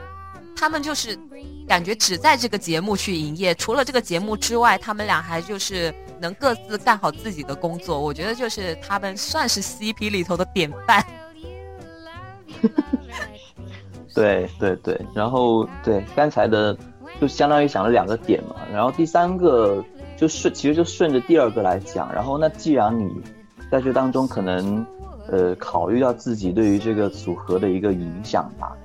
[0.55, 1.15] 他们就是
[1.67, 7.99] 感觉只在这个节目去营业，除了这个节目之外，他们俩还就是能各自干好自己的工作。
[7.99, 11.05] 我觉得就是他们算是 CP 里头的典范。
[14.15, 16.75] 对对对，然后对刚才的
[17.21, 19.83] 就相当于想了两个点嘛，然后第三个
[20.17, 23.11] 就顺其实就顺着第二个来讲，然后那既然你
[23.69, 24.85] 在这当中可能
[25.27, 28.75] 呃考虑到自己对于这个组合的一个影响吧，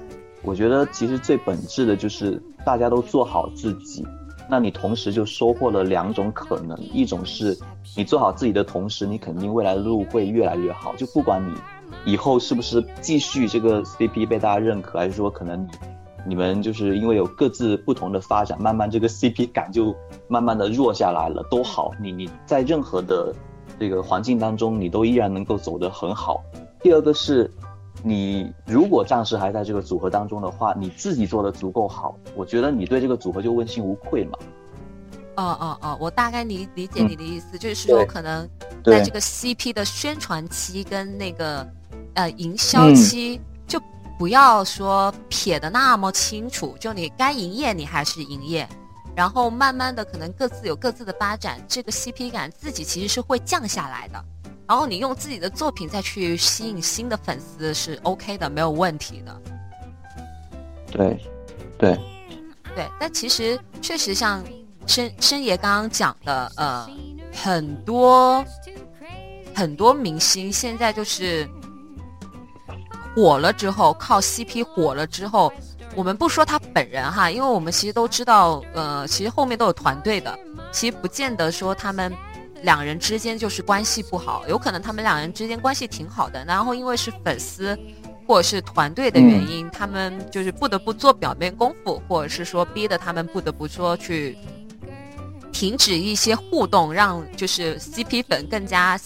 [0.43, 4.05] 我觉得其实最本质的就是大家都做好自己，
[4.49, 7.57] 那你同时就收获了两种可能，一种是
[7.97, 11.55] 你做好自己的同时，你肯定未来的路会越来越好，就不管你。
[12.05, 15.69] 以后是不是继续这个 CP 被大家认可，还是说可能你
[16.29, 19.95] 你们就是因为有各自不同的发展，慢慢这个 CP 感就
[20.29, 21.93] 慢慢的弱下来了，都好。
[22.01, 23.35] 你你在任何的
[23.79, 26.43] 这个环境当中，你都依然能够走得很好。
[26.83, 27.51] 第二个是，
[28.03, 34.39] 你如果暂时还在这个组合当中的话，你自己做的足够好，我觉得你对这个组合就问心无愧嘛。
[35.37, 38.47] 哦哦哦，我大概理理解你的意思，就是说可能
[38.85, 41.67] 在这个 CP 的宣传期跟那个。
[42.15, 43.81] 呃，营销期就
[44.19, 48.69] 不要说撇的那么清楚，就你该营业你还是营业，
[49.15, 54.25] 然后慢慢的可能各自有各自的发展，这个 CP 感自己其实是会降下来的，
[54.67, 59.41] 然后你用自己的作品再去吸引新的粉丝是 OK 的，没有问题的。
[60.91, 61.19] 对，
[61.79, 61.99] 对，
[62.75, 64.43] 对，但其实确实像
[64.87, 66.91] 申申爷刚刚讲的，呃，
[67.33, 68.45] 很多
[69.55, 71.49] 很多明星现在就是。
[73.15, 75.53] 火了之后，靠 CP 火了之后，
[75.95, 80.39] 我们不说他本人哈，因为我们其实都知道，呃，其实后面都有团队的，
[80.73, 82.13] 其实不见得说他们
[82.63, 87.77] 两人之间就是关系不好，有可能他们两人之间关系挺好的，然后因为是粉丝
[88.27, 94.39] 或者是团队的原因，他们就是不得不做表面功夫，或者是说逼得他们不得不说去
[95.51, 98.97] 停止一些互动，让就是 CP 粉更加。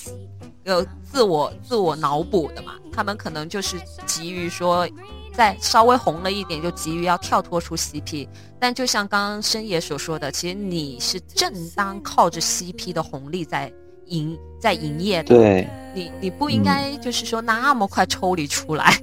[0.65, 2.75] 有自我自我脑补的嘛？
[2.93, 4.89] 他们可能就是急于说，
[5.33, 8.29] 在稍微红了一点，就急于要跳脱出 CP。
[8.59, 13.71] 但就像刚刚深野所说的，其实你是正当靠着 CP 的红利在
[14.07, 15.37] 营在营业的。
[15.37, 18.99] 对，你你不应该就是说那么快抽离出来。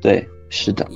[0.00, 0.88] 对，是的，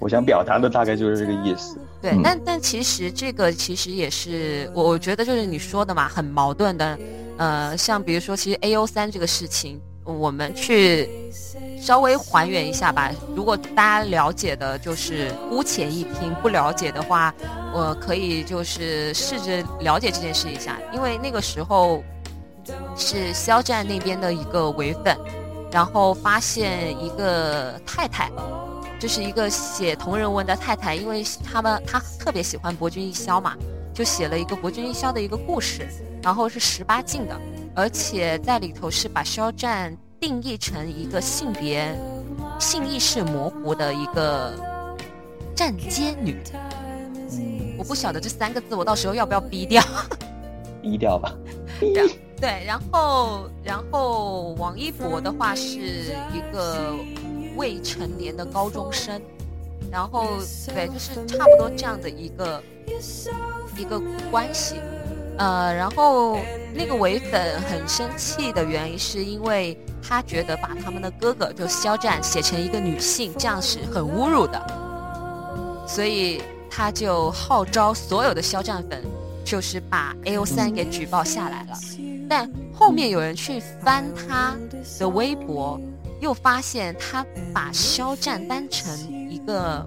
[0.00, 1.78] 我想表达的大概就是这个意思。
[2.02, 6.98] 对，但但其实这个其实也是我我觉得就是你说的嘛，很矛盾的。
[7.38, 11.08] 呃，像比如说，其实 A O 三这个事情，我们去
[11.80, 13.10] 稍微还原一下吧。
[13.34, 17.34] 如果大家了解的，就是姑且一听；不了解的话，
[17.72, 20.78] 我可以就是试着了解这件事一下。
[20.92, 22.04] 因为那个时候
[22.96, 25.16] 是肖战那边的一个伪粉，
[25.72, 28.30] 然后发现一个太太，
[29.02, 33.56] 就是一个写同人文的太太，因为他们他特别喜欢博君一肖嘛，
[33.92, 35.88] 就写了一个博君一肖的一个故事。
[36.22, 37.36] 然后是十八禁的，
[37.74, 41.92] 而且在里头是把肖战定义成一个性别、
[42.60, 44.54] 性意识模糊的一个
[45.52, 46.40] 站街女。
[47.76, 49.82] 我不晓得这三个字我到时候要不要逼掉？
[50.80, 51.34] 逼掉吧。
[52.40, 56.94] 对，然后然后王一博的话是一个
[57.56, 59.20] 未成年的高中生，
[59.90, 62.62] 然后对，就是差不多这样的一个
[63.76, 64.76] 一个关系。
[65.38, 66.38] 呃，然后
[66.74, 79.02] 那个唯粉很生气的原因，是因为他觉得把他们的哥哥就肖战写成一个女性，这样是很侮辱的，所以他就号召所有的肖战粉，
[79.42, 81.78] 就是把 A O 三给举报下来了。
[82.28, 84.54] 但后面有人去翻他
[84.98, 85.80] 的微博，
[86.22, 88.96] 又发现他把肖战当成
[89.28, 89.84] 一个。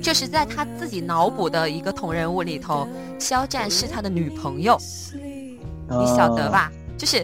[0.00, 4.78] 就是在他自己脑补的一个同人物里头，肖战是他的女朋友，
[5.12, 6.72] 你晓得吧？
[6.96, 7.22] 就是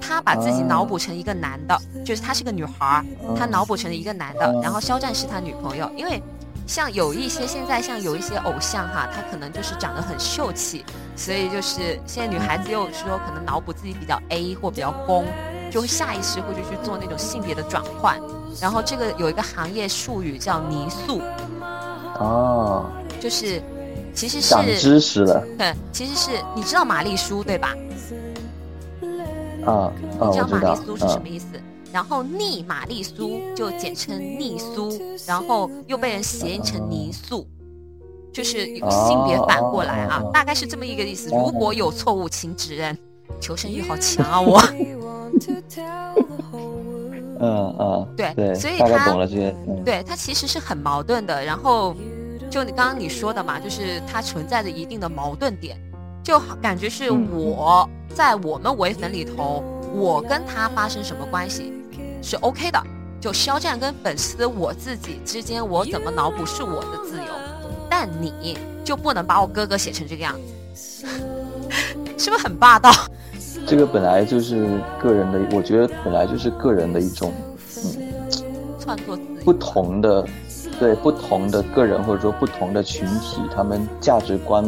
[0.00, 3.04] 他把自己脑补成一个男的，就是他是个女孩，
[3.36, 5.88] 他脑补成了一个男的，然后肖战是他女朋友。
[5.96, 6.20] 因为
[6.66, 15.26] 像有一些现在像有一些偶像哈，他可能就是长得很秀气，所以就是现在女孩子又说可能脑补自己比较 A 或比较攻，
[15.70, 18.20] 就会下意识会去去做那种性别的转换。
[18.60, 21.20] 然后这个有一个行业术语叫泥塑。
[22.18, 22.90] 哦，
[23.20, 23.62] 就是，
[24.12, 25.42] 其实是长知识了。
[25.56, 27.74] 对，其实是你知道玛丽苏对吧？
[29.64, 29.90] 啊，
[30.20, 31.46] 你知道玛丽苏是什么意思？
[31.92, 34.96] 然后逆玛丽苏就简称逆苏，
[35.26, 37.46] 然后又被人谐音成泥塑，
[38.32, 41.30] 就是性别反过来啊，大概是这么一个意思。
[41.30, 42.96] 如果有错误，请指认。
[43.40, 44.60] 求生欲好强啊，我。
[47.42, 49.54] 嗯嗯，对对，所以他懂了这些。
[49.66, 51.42] 嗯对，他其实是很矛盾的。
[51.42, 51.96] 然后，
[52.50, 55.78] 就你刚刚你说的嘛，就是它存在着一定的矛盾点，
[56.22, 59.64] 就感觉是嗯我在我们唯粉里头，
[59.94, 61.72] 我跟他发生什么关系
[62.22, 62.78] 是 OK 的。
[63.22, 67.32] 就肖战跟粉丝我自己之间，我怎么脑补是我的自由，
[67.88, 70.34] 但你就不能把我哥哥写成这个样
[70.74, 71.06] 子，
[72.18, 72.90] 是不是很霸道？
[73.70, 77.32] 这个本来就是个人的，我觉得本来就是个人的一种
[77.76, 78.20] 嗯
[78.80, 80.26] 创作不同的，
[80.80, 84.64] 对不同的个人或者说不同的群体，他们价值观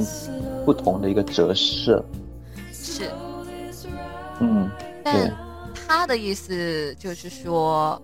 [0.65, 2.01] 不同的一个折射。
[2.73, 3.11] 是，
[4.39, 4.71] 嗯，
[5.03, 5.33] 但对。
[5.75, 8.01] 他的意思就是说，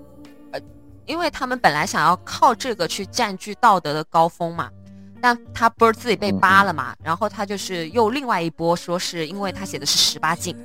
[0.50, 0.60] 呃，
[1.06, 4.68] 因为他们本来想要靠这个去占据道德的高峰嘛，
[5.22, 10.56] 但他不是自己被扒了嘛，然后他就是又另外一波说是因为他写的是十八禁，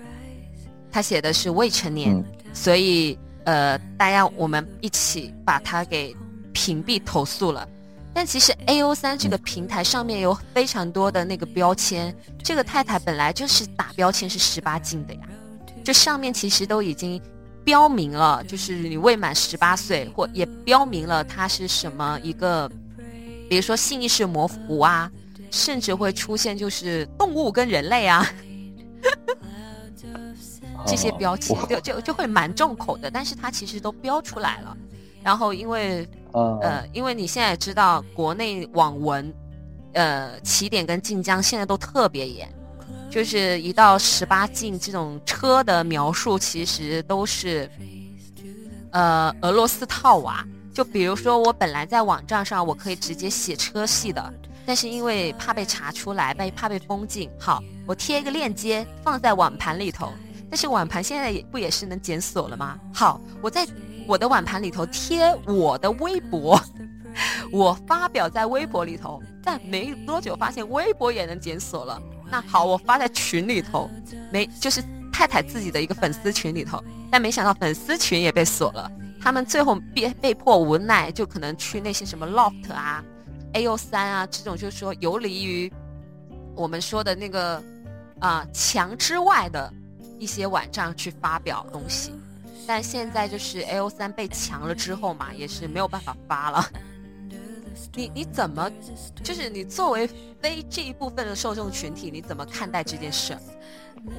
[0.94, 2.24] 他写的是未成年，嗯。
[2.54, 6.16] 所以呃，大家我们一起把他给
[6.54, 7.68] 屏蔽投诉了。
[8.14, 15.22] 但其实 A O 三这个平台上面有非常多的那个标签，这个太太本来就是打标签是十八禁的呀，
[15.84, 17.20] 这上面其实都已经
[17.64, 22.70] 标明了，就是你未满十八岁，或也标明了他是什么一个，
[23.50, 25.12] 比如说性意识模糊啊，
[25.50, 28.24] 甚至会出现就是动物跟人类啊
[30.86, 34.76] 这些标签，就就就会蛮重口的，但是它其实都标出来了。
[35.24, 39.34] 然后因为啊呃，因为你现在也知道，国内网文，
[39.94, 42.52] 呃，起点跟晋江现在都特别严，
[43.10, 47.70] 就是一到十八禁这种车的描述，其实都是，
[48.92, 50.46] 呃，俄罗斯套娃。
[50.74, 54.34] 就比如说，我本来在网站上我可以直接写车系的，
[54.66, 60.12] 但是因为怕被查出来，被怕被封禁，好，我贴一个链接放在网盘里头。
[60.54, 62.80] 但是网盘现在也不也是能检索了吗？
[62.94, 63.68] 好，我在
[64.06, 66.62] 我的网盘里头贴我的微博，
[67.52, 72.00] 我发表在微博里头，但没多久发现微博也能检索了。
[72.30, 73.90] 那好，我发在群里头，
[74.32, 74.80] 没就是
[75.12, 76.80] 太太自己的一个粉丝群里头，
[77.10, 78.92] 但没想到粉丝群也被锁了。
[79.20, 83.04] 他们最后被被迫无奈，就可能去那些什么 Loft 啊、
[83.54, 85.74] A O 三啊这种，就是说游离于
[86.56, 87.60] 我们说的那个
[88.20, 89.74] 啊墙之外的
[90.24, 92.14] 一些网站去发表东西。
[92.66, 96.66] 但现在就是 A O 三被强了之后嘛，也是没有办法发了。
[97.94, 98.72] 你你怎么，
[99.22, 100.08] 就是你作为
[100.40, 103.38] 非这一部分的受众群体，你怎么看待这件事？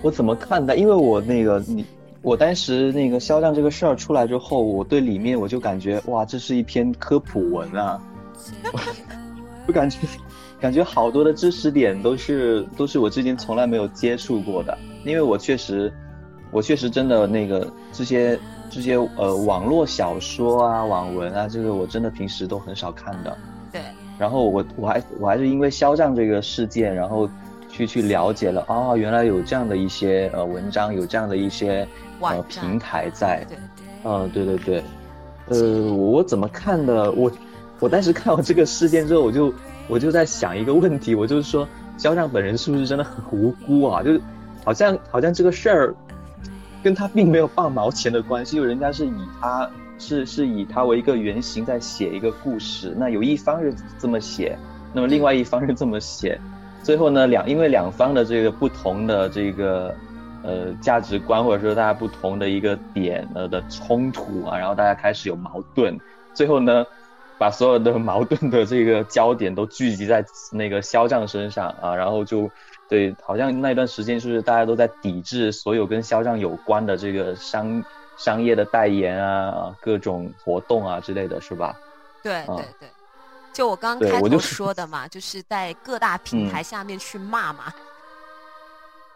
[0.03, 0.75] 我怎么看待？
[0.75, 1.87] 因为我那个你，
[2.21, 7.99] 我当时那个肖战这个事儿出来之后，我对里面我就感觉哇，这是一篇科普文啊，
[9.67, 9.99] 我感觉
[10.65, 15.93] 感觉好多的知识点都是都是我之前从来没有接触过的，因为我确实
[16.51, 18.41] 我确实真的那个这些
[18.71, 23.37] 这些呃网络小说啊、网文啊，这个我真的平时都很少看的。
[23.71, 23.83] 对，
[24.19, 27.29] 然后我我还我还是因为肖战这个事件，然后
[27.69, 31.87] 去去了解了哦，原来有这样的一些呃文章，有这样的一些
[32.21, 33.59] 呃平台在，对，
[34.05, 34.83] 嗯，对对对，
[35.49, 37.13] 呃，我怎么看的？
[37.13, 37.31] 我
[37.81, 39.53] 我当时看到这个事件之后，我就
[39.89, 44.03] 我就在想一个问题，我就是说肖战本人是不是真的很无辜啊？
[44.03, 44.21] 就是
[44.65, 45.95] 好像好像这个事儿
[46.83, 54.59] 跟他并没有半毛钱的关系，就人家是以他是是以他为一个原型在写一个故事，那有一方是这么写，
[54.93, 56.41] 那么另外一方是这么写，
[56.83, 59.95] 最后呢两因为两方的这个不同的这个
[60.43, 65.99] 呃价值观或者说大家不同的一个点呃的冲突啊，然后大家开始有矛盾，
[66.33, 66.85] 最后呢
[67.39, 72.51] 把所有的矛盾的这个焦点都聚集在那个肖战身上啊，然后就。
[72.87, 77.83] 对，好像那段时间就是大家都在抵制所有跟肖战有关的这个商
[78.19, 81.75] 商业的代言啊、各种活动啊之类的是吧？
[82.23, 82.89] 对对对，
[83.55, 87.73] 就我刚对开头说的嘛，就是在各大平台下面去骂嘛。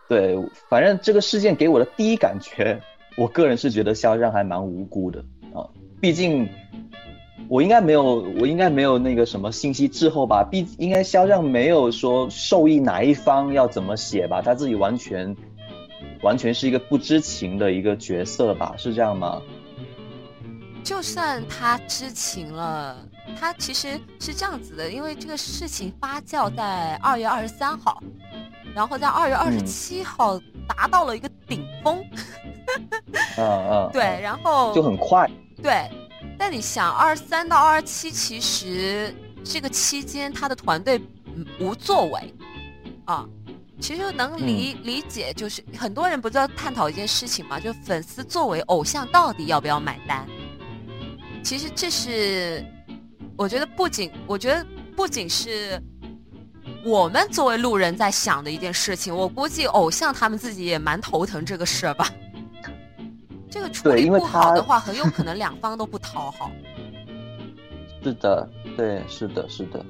[0.08, 0.34] 对，
[0.70, 2.80] 反正这个事件给我的第一感觉，
[3.18, 5.22] 我个人是觉得肖战还蛮无辜的
[5.54, 5.60] 啊，
[6.00, 6.48] 毕竟。
[7.48, 8.02] 我应该没有，
[8.40, 10.42] 我应该没有那个什么信息滞后吧？
[10.42, 14.42] 毕应该肖战没有说受益哪一方要怎么写吧？
[14.42, 15.34] 他自己完全
[16.22, 18.74] 完全是一个不知情的一个角色吧？
[18.76, 19.40] 是这样吗？
[20.84, 22.96] 就算他知情了，
[23.38, 28.02] 他其实是这样子的，因为这个事情发酵在二月二十三号，
[28.74, 32.02] 然后在二月二十七号达到了一个顶峰。
[33.36, 33.90] 嗯嗯。
[33.92, 35.30] 对，然后就很快。
[35.62, 35.88] 对。
[36.38, 39.12] 但你想，二十三到二十七，其实
[39.42, 41.00] 这个期间他的团队
[41.58, 42.34] 无作为，
[43.06, 43.26] 啊，
[43.80, 50.26] 其实能理理解，就是很多人不是要探讨一件事情嘛，就粉丝作为偶像到底要不要买单？
[51.42, 52.64] 其实这是，
[53.36, 54.64] 我觉得不仅，我觉得
[54.96, 55.82] 不仅是
[56.84, 62.08] 我们作为路人在想的一件事情，我估计偶像他们自己也蛮头疼这个事吧。
[63.50, 66.50] 这个处理不好的话，很有可 能两方都不讨好。
[68.02, 69.84] 是的，对，是的，是的，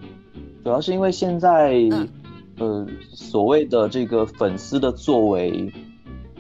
[0.64, 1.74] 主要是因为现在，
[2.58, 5.72] 呃，所谓的这个粉丝的作为，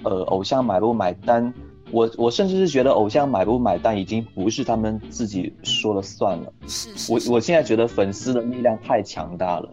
[0.02, 1.52] 呃，偶像买不买单，
[1.90, 6.52] 我我甚至是觉得偶像买不买单已经不是他们自己说了算了。
[6.66, 7.12] 是是。
[7.12, 9.68] 我我现在觉得粉丝的力量太强大了。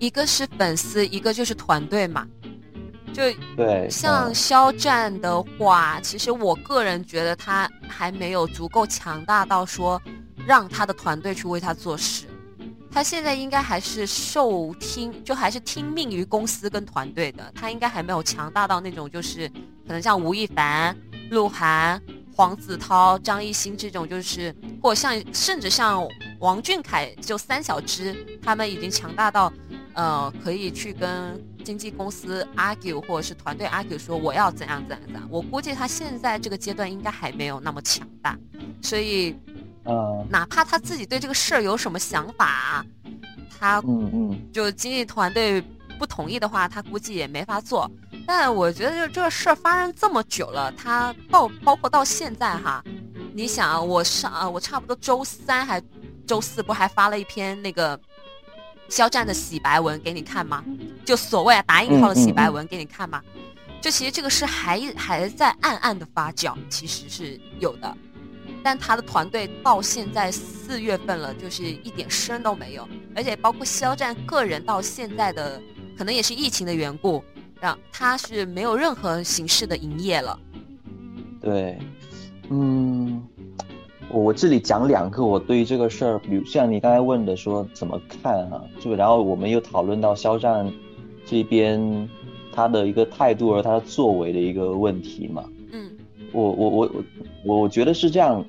[0.00, 2.26] 一个是粉丝，一个就是团队嘛。
[3.14, 3.22] 就
[3.56, 10.02] 对，像肖战的话，其实我个人觉得他还没有足够强大到说
[10.44, 12.26] 让他的团队去为他做事。
[12.90, 17.52] 他现在应该还是受听，就还是听命于公司跟团队的。
[17.54, 19.48] 他应该还没有强大到那种，就是
[19.86, 20.96] 可能像吴亦凡、
[21.30, 22.00] 鹿晗、
[22.36, 26.06] 黄子韬、张艺兴这种，就是或像甚至像
[26.38, 29.52] 王俊凯，就三小只，他们已经强大到，
[29.94, 31.42] 呃，可以去跟。
[31.64, 38.38] 经纪公司 argue 或者是团队 argue 说我要怎样怎样怎样，我估计他现在这个阶段应该还没有那么强大，
[38.82, 39.34] 所以，
[39.84, 42.84] 呃，哪怕他自己对这个事儿有什么想法，
[43.58, 45.58] 他嗯嗯，就经纪团队
[45.98, 47.90] 不同意的话，他估计也没法做。
[48.26, 52.84] 但我觉得就这个事儿发生这么久了，他到包括到现在哈，
[53.32, 55.82] 你想我上我差不多周三还
[56.26, 57.98] 周四不还发了一篇那个。
[58.88, 60.64] 肖战的洗白文给你看吗？
[61.04, 63.22] 就所谓啊打引号的洗白文给你看吗？
[63.80, 67.96] 就其实这个事还还在暗暗的发酵，其实是有的，
[68.62, 75.60] 但他的团队到现在四月份了，就是一点声都没有，而且包括肖战个人到现在的，
[75.98, 77.22] 可能也是疫情的缘故，
[77.60, 80.38] 让他是没有任何形式的营业了。
[81.40, 81.78] 对，
[82.48, 83.22] 嗯。
[84.10, 90.70] 我我这里讲两个我对于这个事儿，比如像你刚才问的说怎么看啊，就然后我们又讨论到肖战
[91.26, 92.08] 这边
[92.52, 95.44] 他的一个态度和他的作为的一个问题嘛。
[95.72, 95.90] 嗯，
[96.32, 96.90] 我我我
[97.44, 98.44] 我我觉得是这样，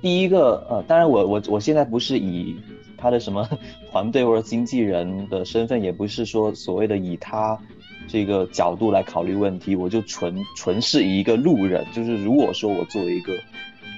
[0.00, 2.54] 第一个呃，当然我我我现在不是以
[2.96, 3.48] 他的什么
[3.90, 7.58] 团队或者经纪人的身份，也不是说所谓的以他
[8.06, 13.32] 这个角度来考虑问题，我就纯纯是一个路人，就是如果说我作为一个。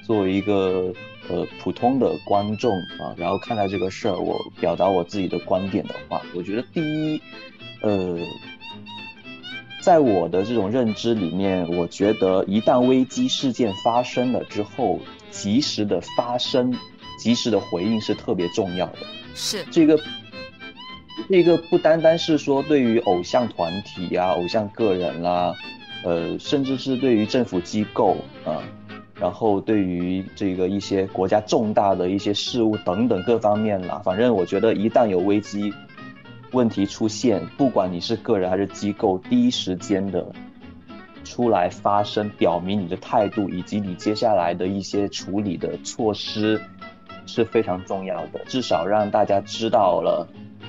[0.08, 0.90] 作为一个
[1.28, 7.20] 呃普通的观众啊，然后看待这个事儿，我表达我自己的观点的话，我觉得第一，
[7.82, 8.18] 呃，
[9.82, 14.98] 在我的这种认知里面，我觉得一旦危机事件发生了之后，
[15.30, 16.74] 及时的发生，
[17.18, 19.00] 及时的回应是特别重要的。
[19.34, 20.00] 是这个，
[21.28, 25.54] 这个不单单是说对于偶像团体呀、偶像个人啦，
[26.02, 28.64] 呃，甚至是对于政府机构啊。
[29.20, 35.72] 然后对于这个一些国家重大的一些事务等等各方面啦，反正我觉得一旦有危机
[36.52, 40.24] 问题出现，不管你是个人还是机构，第一时间的
[41.24, 46.60] 出来发声，表明你的态度以及你接下来的一些处理的措施
[47.26, 50.26] 是非常重要的，至少让大家知道了，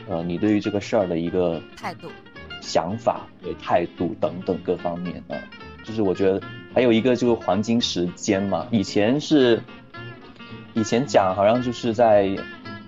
[0.09, 2.09] 呃，你对于这个事儿的一个态度、
[2.61, 5.37] 想法、对态度等等各方面啊。
[5.85, 6.41] 就是我觉得
[6.73, 9.61] 还有一个就是黄金时间嘛，以前是
[10.73, 12.29] 以前讲好像就是在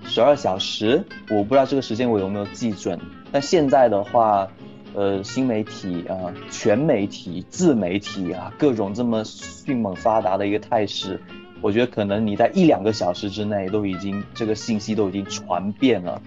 [0.05, 2.99] 十二小时，我不知道这个时间我有没有记准。
[3.32, 4.47] 但现在的话，
[4.93, 11.19] 呃，新媒体啊、全媒体、自媒体啊，各种这么迅猛发达的一个态势，
[11.61, 16.21] 我觉得可能你在一两个小时之内都已经这个信息都已经传遍了，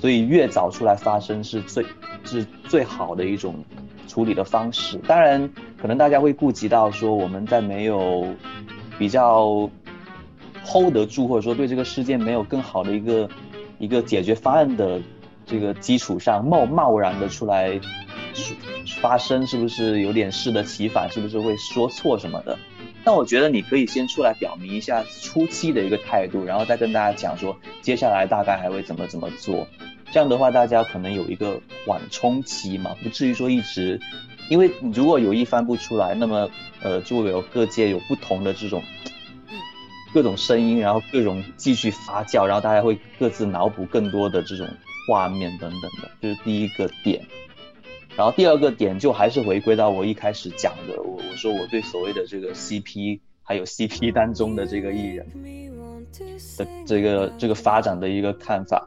[0.00, 1.84] 所以越早出来发声是最
[2.24, 3.64] 是最好的一种。
[4.08, 8.26] 处理的方式，当然可能大家会顾及到说我们在没有
[8.98, 9.70] 比较
[10.64, 13.28] hold 得住，或者说对这个事件没有更好的一个
[13.78, 14.98] 一个解决方案的
[15.44, 17.78] 这个基础上，贸贸然的出来
[19.02, 21.08] 发声，是不是有点适得其反？
[21.10, 22.58] 是不是会说错什么的？
[23.08, 29.66] 但我觉得你可以先出来表明一下初期的一个态度，然后再跟大家讲说接下来大概还会怎么怎么做。
[30.12, 33.98] 这样的话，大家可能有一个缓冲期嘛，不至于说一直，
[34.50, 36.50] 因为如果有一翻不出来，那么
[36.82, 38.82] 呃就会有各界有不同的这种，
[40.12, 44.68] 各种声音，然后各种继续发酵，然后大家会各自脑补更多的这种
[45.08, 47.24] 画面等等的，这是第一个点。
[48.18, 55.24] 然后第二个点就还是回归到我一开始讲的，我我说我对所谓的这个 CP 还有 CP 当中的这个艺人
[56.56, 58.84] 的这个这个发展的一个看法。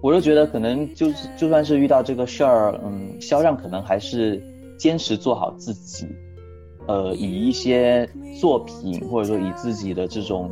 [0.00, 4.42] 我就觉得可能就是就算是遇到这个事儿，嗯，肖战可能还是
[4.78, 6.06] 坚持做好自己，
[6.86, 8.08] 呃，以一些
[8.40, 10.50] 作品或者说以自己的这种，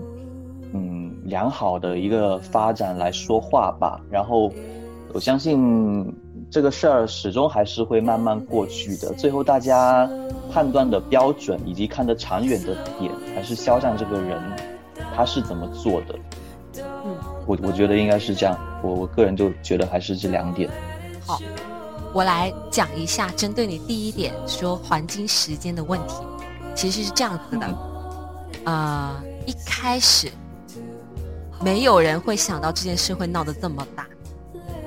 [0.74, 3.98] 嗯，良好的一个发展来说话吧。
[4.10, 4.52] 然后
[5.14, 6.14] 我相信
[6.50, 9.12] 这个事儿始终还是会慢慢过去的。
[9.14, 10.08] 最后大家
[10.50, 14.40] 判断的标准以及看得长远的点，还是肖战这个人
[15.14, 16.18] 他是怎么做的。
[16.76, 18.58] 嗯，我我觉得应该是这样。
[18.82, 20.70] 我我个人就觉得还是这两点。
[21.26, 21.38] 好，
[22.14, 26.14] 我来讲一下针对你第一点说黄金时间的问题，
[26.74, 27.66] 其实是这样子的。
[28.64, 30.28] 啊，一开始
[31.60, 34.06] 没有人会想到这件事会闹得这么大，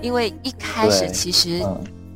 [0.01, 1.61] 因为一开始其实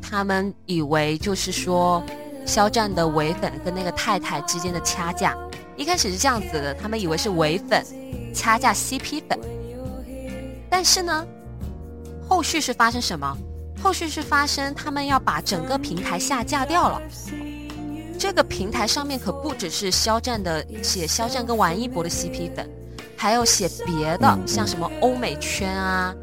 [0.02, 2.04] 他们以为就是说
[2.46, 5.38] 肖战的伪粉跟那个太太之间的掐架，
[5.78, 7.84] 一开始是这样子的，他们以为是伪粉
[8.34, 9.40] 掐架 CP 粉，
[10.70, 11.26] 但是呢，
[12.28, 13.38] 后续是发生什么？
[13.84, 17.02] 后续是发生他们要把整个平台下架掉了。
[18.18, 22.68] 这个平台上面可不只是肖战的写肖战跟王一博的 CP 粉，
[23.16, 26.16] 还有写别的，像什么欧美圈啊，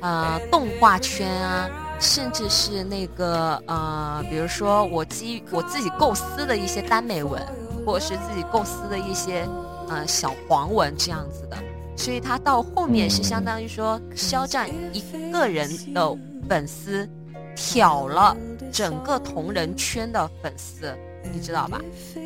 [0.00, 1.68] 呃，动画圈啊，
[2.00, 7.40] 甚至是那个呃，比如说我基我自己构思的一些耽美文，
[7.86, 9.46] 或者是自己构思的一些
[9.88, 11.56] 呃小黄文这样子的。
[11.96, 16.16] 所以他到后面是相当于说肖战一个人的
[16.48, 17.08] 粉丝
[17.54, 18.34] 挑了
[18.72, 20.96] 整个同人圈的粉丝。
[21.32, 21.78] 你知道吧？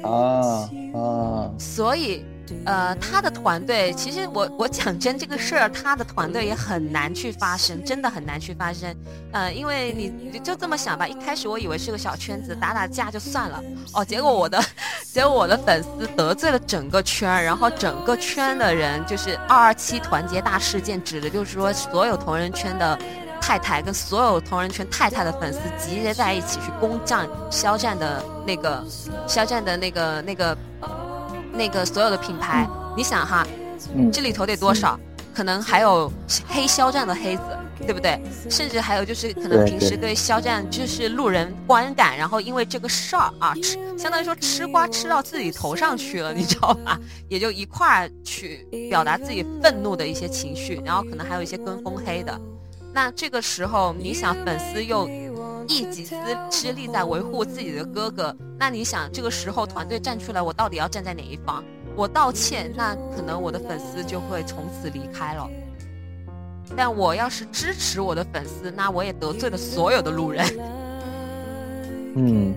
[0.05, 1.51] 啊啊！
[1.59, 2.25] 所以，
[2.67, 8.95] 呃，他的团队其实我我讲真这个事儿，他的团队也很难去发生，真的很难去发生。
[9.33, 13.63] 呃，因为你就这么想吧，一开始我以为是个小圈子，打打架就算了。
[13.93, 14.63] 哦，结果我的，
[15.13, 22.99] 结果我的粉丝得罪了整个圈，然后整个圈的人就是二二七团结大事件，指的就是说所有同人圈的。
[23.41, 28.83] 太太跟所有同人圈太太的粉丝集结在一起去攻占肖战的那个
[29.29, 30.57] 肖战的那个那个
[31.55, 33.47] 那个所有的品牌，你想哈，
[34.13, 34.99] 这里头得多少？
[35.35, 36.13] 可能还有
[36.47, 37.43] 黑肖战的黑子，
[37.85, 38.21] 对不对？
[38.49, 46.97] 甚至还有就是可能平时对肖战就是路人观感，然后因为这个事儿啊，吃相当于说吃瓜吃到自己头上去了，你知道吧？
[47.29, 52.41] 也就一块儿去表达自己愤怒的一些情绪，然后可能还有一些跟风黑的。
[52.93, 55.09] 那这个时候，你想粉丝又
[55.69, 56.17] 一己私
[56.51, 61.63] 之力在维护自己的哥哥，那你想这个时候团队站出来，我到底要站在哪一方？
[61.97, 65.49] 我道歉，那可能我的粉丝就会从此离开了。
[66.77, 70.45] 但我要是支持我的粉丝，那我也得罪了所有的路人。
[72.17, 72.55] 嗯，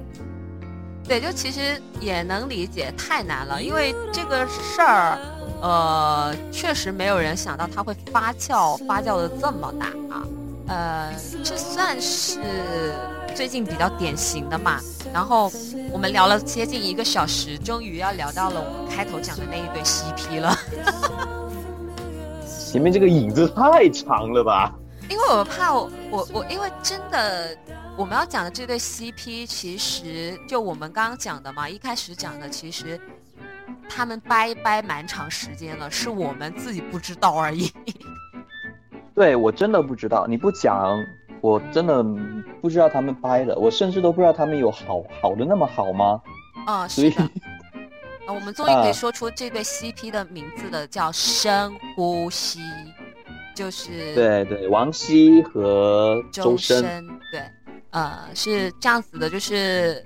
[1.08, 5.18] 对，就其实也能理解，太难了，因为这个事儿。
[5.60, 10.22] 呃，确实没有人想到它会发酵，发酵的这么大啊！
[10.68, 11.14] 呃，
[11.44, 12.40] 这算是
[13.36, 14.80] 最近比较典型的嘛。
[15.14, 15.52] 然后
[15.92, 20.56] 我们聊了接近一个小时，终于要聊到了我们开头讲的那一对 CP 了。
[22.72, 24.74] 前面这个影子太长了吧？
[25.10, 27.58] 因为我怕我我我，因为真的
[27.98, 33.00] 我们要讲的这对 CP，其实就我们刚刚讲的嘛，一开始讲的其实。
[33.90, 37.72] 他们掰掰蛮长时间了，是我们自己不知道而已。
[39.18, 41.04] 对我真的不知道，你不讲，
[41.42, 42.04] 我真的
[42.62, 46.22] 不知道他们掰的，我甚至都不知道他们有好好的那么好吗？
[46.68, 47.24] 啊，是的。
[48.28, 52.60] 啊，我们终于可以 说出这对 CP 的名字的，叫深呼吸，
[53.56, 57.42] 就是对对，王希和周深，对，
[57.90, 60.04] 呃，是这样子的，就是。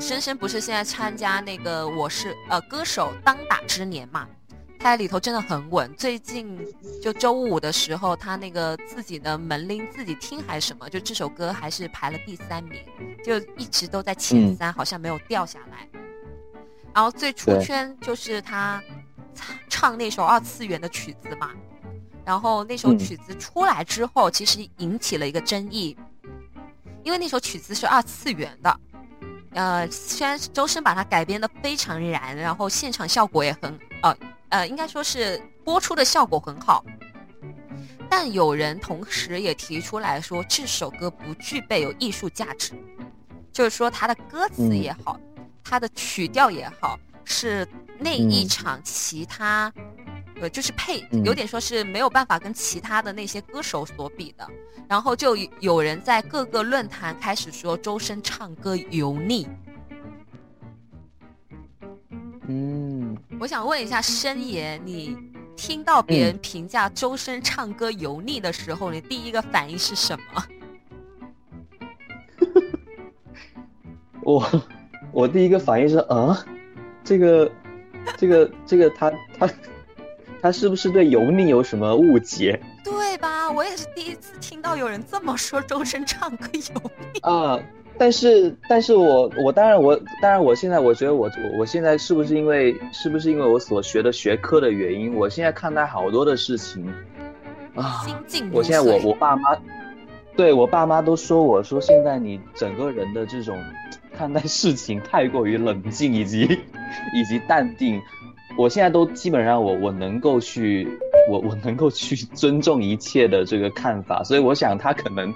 [0.00, 4.26] 深深不是现在参加那个我是呃歌手当打之年嘛？
[4.84, 5.90] 他在里头真的很稳。
[5.94, 6.58] 最近
[7.02, 12.78] 就周五的时候，他那个自己的门铃自己听还是什么，就这首歌还是排了第三名，
[13.24, 15.88] 就一直都在前三，好像没有掉下来。
[16.92, 18.78] 然后最出圈就是他
[19.70, 21.52] 唱那首二次元的曲子嘛。
[22.22, 25.96] 然后那首曲子出来之后，其实引起了一个争议，
[27.02, 28.80] 因为那首曲子是二次元的。
[29.52, 34.14] 呃，虽然周深把它改编的非常燃，然后现场效果也很，呃
[34.54, 36.84] 呃，应该说是播出的效果很好，
[38.08, 42.72] 但有人同时也提出来说这首歌不具备有艺术价值，
[43.52, 45.18] 就是说它的歌词也好，
[45.64, 47.66] 它的曲调也好，是
[47.98, 49.72] 那一场其他。
[50.40, 54.48] 呃，就是配有点说是没有办法跟其他的那些歌手所比的，
[54.88, 59.48] 然后就有人在各个论坛开始说周深唱歌油腻。
[62.46, 62.93] 嗯，
[63.40, 65.16] 我想问一下申爷，你
[65.56, 70.44] 听到别人评价周深唱歌油腻的时候，你第一个反应是什么？
[74.22, 74.62] 我
[75.12, 76.44] 我第一个反应是啊，
[77.02, 77.52] 这个
[78.16, 79.48] 这个这个他他。
[80.42, 82.60] 他是不是对油腻有什么误解？
[82.84, 83.50] 对吧？
[83.50, 87.58] 我也是第一次听到有人这么说周深唱歌油腻啊。
[87.96, 96.84] 但是，但是我我当然我当然我现在我觉得我我我现在是不是因为是不是因为我所学的学科的原因，我现在看待好多的事情
[97.76, 98.04] 啊，
[98.52, 99.56] 我现在我我爸妈
[100.36, 103.56] 对我爸妈都说我说现在你整个人的这种
[104.12, 106.42] 看待事情太过于冷静以及
[107.14, 108.02] 以及淡定，
[108.58, 110.88] 我现在都基本上我我能够去
[111.30, 115.32] 我我能够去尊重一切的这个看法，所以我想他可能。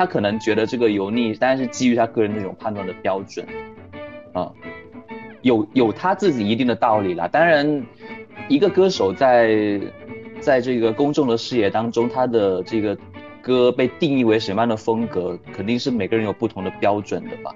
[0.00, 3.46] 他可能觉得这个油腻，但是基于他个人那种判断的标准，
[4.32, 4.50] 啊，
[5.42, 7.28] 有有他自己一定的道理啦。
[7.28, 7.84] 当然，
[8.48, 9.78] 一个歌手在
[10.40, 12.96] 在这个公众的视野当中，他的这个
[13.42, 17.54] 歌被定义为什么样的风格，肯定是每个人有不同的标准的吧。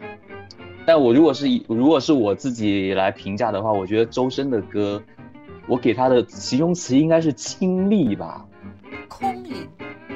[0.84, 5.03] 但我如果是如果是我自己来评价的话，我觉得周深的歌，
[5.66, 8.45] 我给他的形容词应该是清丽吧，
[9.09, 9.66] 空灵。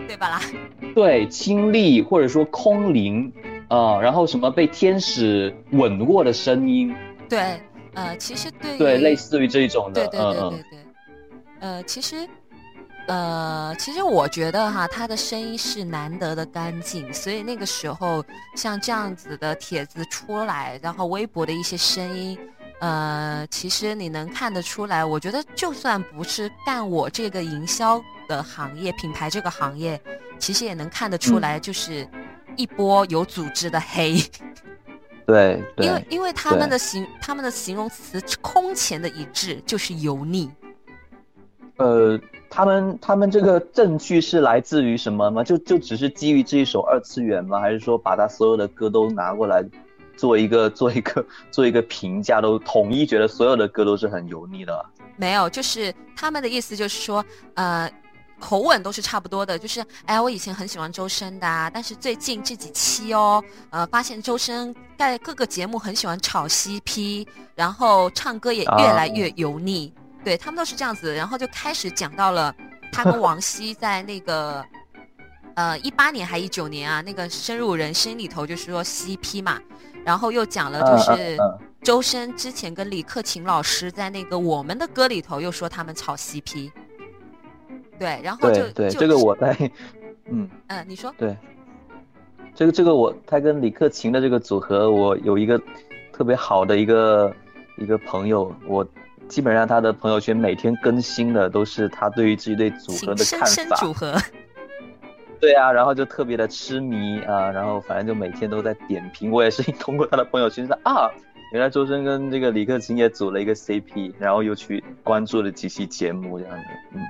[0.09, 0.41] 对吧啦？
[0.97, 3.31] 对，清丽或者说空灵，
[3.69, 6.93] 啊，然后什么被天使吻过的声音？
[7.29, 7.61] 对，
[7.93, 10.79] 呃，其实对，对，类似于这一种的，对对对对对，
[11.61, 12.27] 呃，其实，
[13.07, 18.25] 呃，其实我觉得哈，他的声音是难得的干净，所以那个时候
[18.57, 22.39] 像这样子的帖子出来，然后微博的一些声音，
[22.81, 28.03] 呃，其实你能看得出来，我觉得就算不是干我这个营销。
[28.29, 29.99] 的行业品牌这个行业，
[30.39, 32.07] 其实也能看得出来，就是
[32.57, 34.18] 一波有组织的黑。
[35.24, 40.51] 对，因为因为他们的形他们的形容词空前的一致，就是油腻。
[41.79, 42.20] 呃，
[42.51, 45.43] 他们他们这个证据是来自于什么吗？
[45.43, 47.59] 就就只是基于这一首二次元吗？
[47.59, 49.64] 还是说把他所有的歌都拿过来
[50.19, 54.85] 做一个 做一个做一个评价，都统一觉得所有的歌都是很油腻的？
[55.16, 57.91] 没有，就是他们的意思就是说，呃。
[58.41, 69.93] 口吻都是差不多的，就是哎，我以前很喜欢周深的，但是最近这几期哦，呃，发现周深在各个节目很喜欢炒 CP，然后唱歌也越来越油腻，
[70.23, 72.55] 对他们都是这样子，然后就开始讲到了
[72.93, 74.64] 他跟王希在那个
[75.57, 79.59] 呃一八年还一九年啊，那个深入人心里头就是说 CP 嘛，
[80.09, 81.37] 然后又讲了就是
[81.83, 86.71] 周深之前跟李克勤老师在那个我们的歌里头又说他们炒 CP。
[87.99, 89.55] 对，然后就对这个我在，
[90.31, 91.37] 嗯嗯，你说对，
[92.55, 95.61] 这个这个我他跟李克勤的这个组合，我有一个
[96.11, 97.31] 特别好的一个
[97.77, 98.83] 一个朋友，我
[99.29, 103.77] 基本上他的朋友圈每天更新的都是他对于这一对组合的看法。
[103.77, 104.17] 组合。
[105.41, 109.30] 对啊，然后就特别的痴迷啊，然后反正就每天都在点评。
[109.30, 111.09] 我也是通过他的朋友圈说啊，
[111.53, 116.64] 原来周深跟这个李克勤也组了一个 CP，然后又去关注了几期节目这样的，
[116.95, 117.01] 嗯。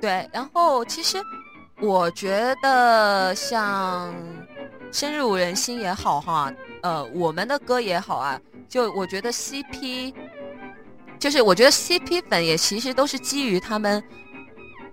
[0.00, 1.16] 对，然后其实
[1.80, 4.12] 我觉得像
[4.92, 6.52] 深入人心也好哈，
[6.82, 10.12] 呃，我们的歌也好啊，就我觉得 CP，
[11.18, 14.02] 就是我觉得 CP 粉也其实都是基于他们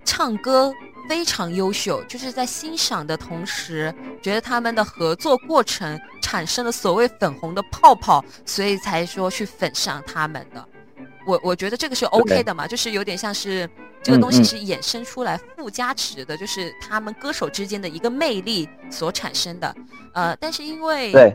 [0.04, 0.72] 唱歌
[1.12, 10.66] 非常优秀，就是在欣赏的同时，觉得他们的合作过程产生了所谓粉红的泡泡，所以才说去粉上他们的。
[11.26, 13.68] 我我觉得这个是 OK 的嘛，就是有点像是。
[14.02, 19.72] 这个东西是衍生出来附加值的，就是他们歌手之间的一个魅力所产生的。
[20.12, 21.32] 呃，但是因为，对，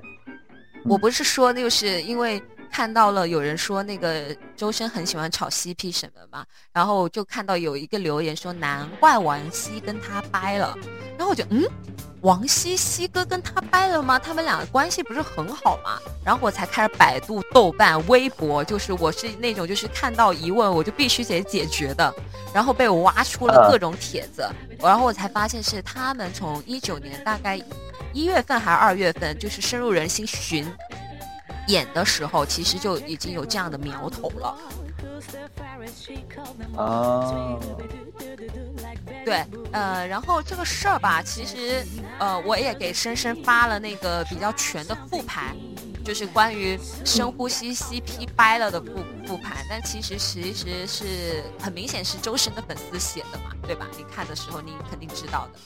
[0.83, 2.43] 我不是说，就是因为
[2.77, 4.25] 看到了有人说那个
[4.55, 10.77] 周深很喜欢炒 CP 什么嘛，然后就看到有一个留言说，难怪王希跟他掰了，
[11.17, 11.63] 然后我就嗯。
[12.21, 14.19] 王希希哥跟他掰了吗？
[14.19, 15.97] 他们两个关系不是很好吗？
[16.23, 22.13] 然后我才开始百度、豆瓣、微博，就是我是那种就是看到疑问我就必须得解决的，
[22.53, 24.47] 然后被我挖出了各种帖子，
[24.77, 27.59] 然后我才发现是他们从一九年大概
[28.13, 30.63] 一月份还是二月份，就是深入人心巡
[31.67, 34.57] 演的时候，其实就已经有这样的苗头了。
[36.75, 37.57] 啊。
[39.23, 39.43] 对，
[39.73, 41.85] 呃，然后这个事儿吧，其实，
[42.17, 45.53] 呃，我也给深深发了那个比较全的复盘，
[46.05, 48.87] 就是关于深呼吸 CP 掰了的复
[49.25, 53.85] 复盘，但其实其实是很明显是周深的粉丝写的嘛，对吧？
[53.97, 55.59] 你看的时候你肯定知道的。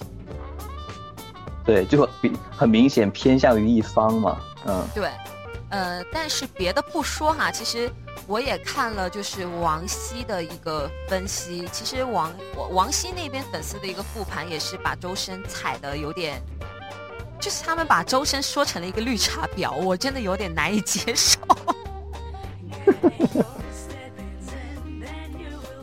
[1.63, 4.83] 对，就比很明显偏向于一方嘛，嗯。
[4.95, 5.11] 对，
[5.71, 7.91] 呃，但是别的不说哈，其实。
[8.27, 11.67] 我也看了，就是王希的一个分析。
[11.71, 12.31] 其实王
[12.69, 16.41] 王希那边粉丝的一个复盘，也是把周深踩的有点，
[17.39, 21.39] 就是他们把周深说成了一个绿茶婊，我真的有点难以接受。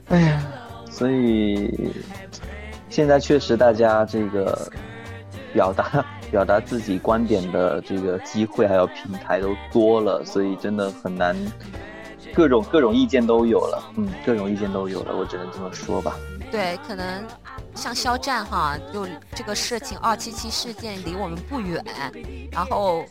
[0.06, 0.46] 哎呀，
[0.90, 1.92] 所以
[2.88, 4.70] 现在确实大家这个
[5.52, 11.36] 表达表达自己观点的这个机会还有平台都多了，所以真的很难，
[12.34, 16.16] 各种各种意见都有了，嗯，各种意见都有了，我只能这么说吧。
[16.50, 17.24] 对，可能
[17.74, 21.84] 像肖战哈，就这个事情二七七事件离我们不远，
[22.50, 23.04] 然后。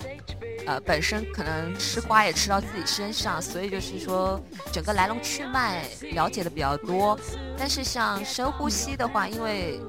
[0.65, 4.37] 呃，本身可能吃瓜也吃到自己身上，所以就是说
[4.69, 7.17] 整个来龙去脉了解的比较多。
[7.57, 9.79] 但是像深呼吸的话，因为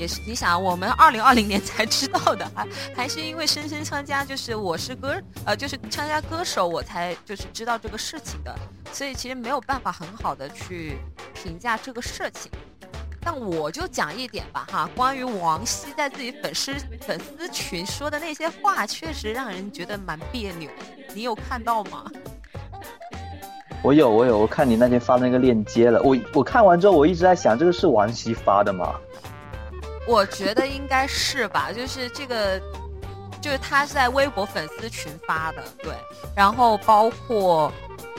[0.00, 8.58] 也是你想，我们二零二零年才知道的，还还是因为深深参加就是我是歌呃就是参加歌手，我才就是知道这个事情的，
[8.94, 10.96] 所以其实没有办法很好的去
[11.34, 12.50] 评价这个事情。
[13.20, 20.70] 但我就讲一点吧，哈，关于王希在自己粉丝粉丝群说的那些话，确实让人觉得蛮别扭。
[21.14, 22.10] 你有看到吗？
[23.84, 26.00] 我有，我有，我看你那天发那个链接了。
[26.02, 28.94] 我我看完之后，我一直在想，这个是王希发的吗？
[30.10, 32.60] 我觉得应该是吧，就是这个，
[33.40, 35.92] 就是他是在微博粉丝群发的，对，
[36.34, 37.72] 然后包括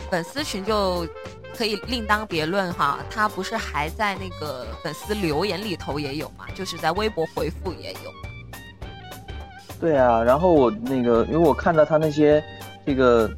[0.09, 1.05] 粉丝群就。
[1.53, 6.45] 可以另当别论哈，他不是还在那个粉丝留言里头也有嘛？
[6.55, 8.11] 就是在微博回复也有。
[9.79, 12.41] 对啊，然后我那个，因为我看到他那些
[12.85, 13.29] 这个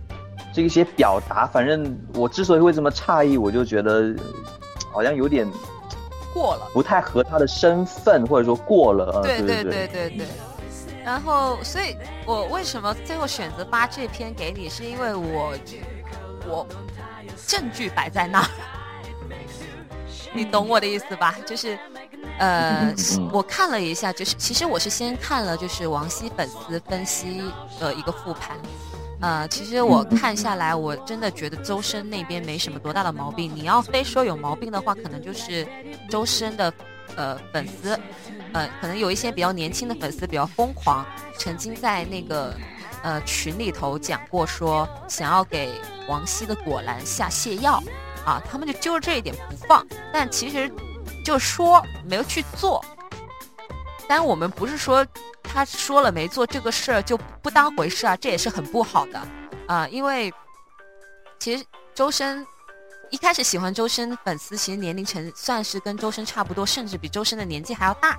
[0.53, 4.15] 这些表达，反正我之所以会这么诧异，我就觉得
[4.91, 5.45] 好像有点
[6.33, 9.21] 过了，不太合他的身份，或者说过了。
[9.23, 10.27] 对对对对对。
[11.05, 15.53] 然后，所以我为什么最后选择发这篇给你，是因为我
[16.47, 16.67] 我。
[17.47, 18.47] 证据摆在那儿，
[20.33, 21.35] 你懂我的意思吧？
[21.45, 21.77] 就是，
[22.37, 22.93] 呃，
[23.31, 27.43] 我看了一下，就是其实我是先看了就是王希粉丝分析
[27.79, 28.57] 的一个复盘，
[29.23, 33.49] 呃，其实我看下来，我真的觉得周深那边没什么多大的毛病。
[33.55, 35.65] 你要非说有毛病的话，可能就是
[36.09, 36.73] 周深的
[37.15, 37.97] 呃粉丝，
[38.51, 41.05] 呃，可能有一些比较年轻的粉丝比较疯狂，
[41.39, 42.53] 曾经在那个。
[43.03, 45.73] 呃，群里头讲过说想要给
[46.07, 47.83] 王希的果篮下泻药，
[48.25, 50.71] 啊，他们就揪着这一点不放，但其实
[51.21, 52.81] 就说没有去做。
[54.07, 55.05] 但我们不是说
[55.43, 59.21] 他说了没做这个事儿就不当回事啊，这也是很不好的
[59.67, 60.33] 啊，因为
[61.39, 61.63] 其实
[61.93, 62.45] 周深
[63.11, 68.17] 一开始喜欢周深粉丝，其实年龄层算是跟周深差不多，甚至比周深的年纪还要大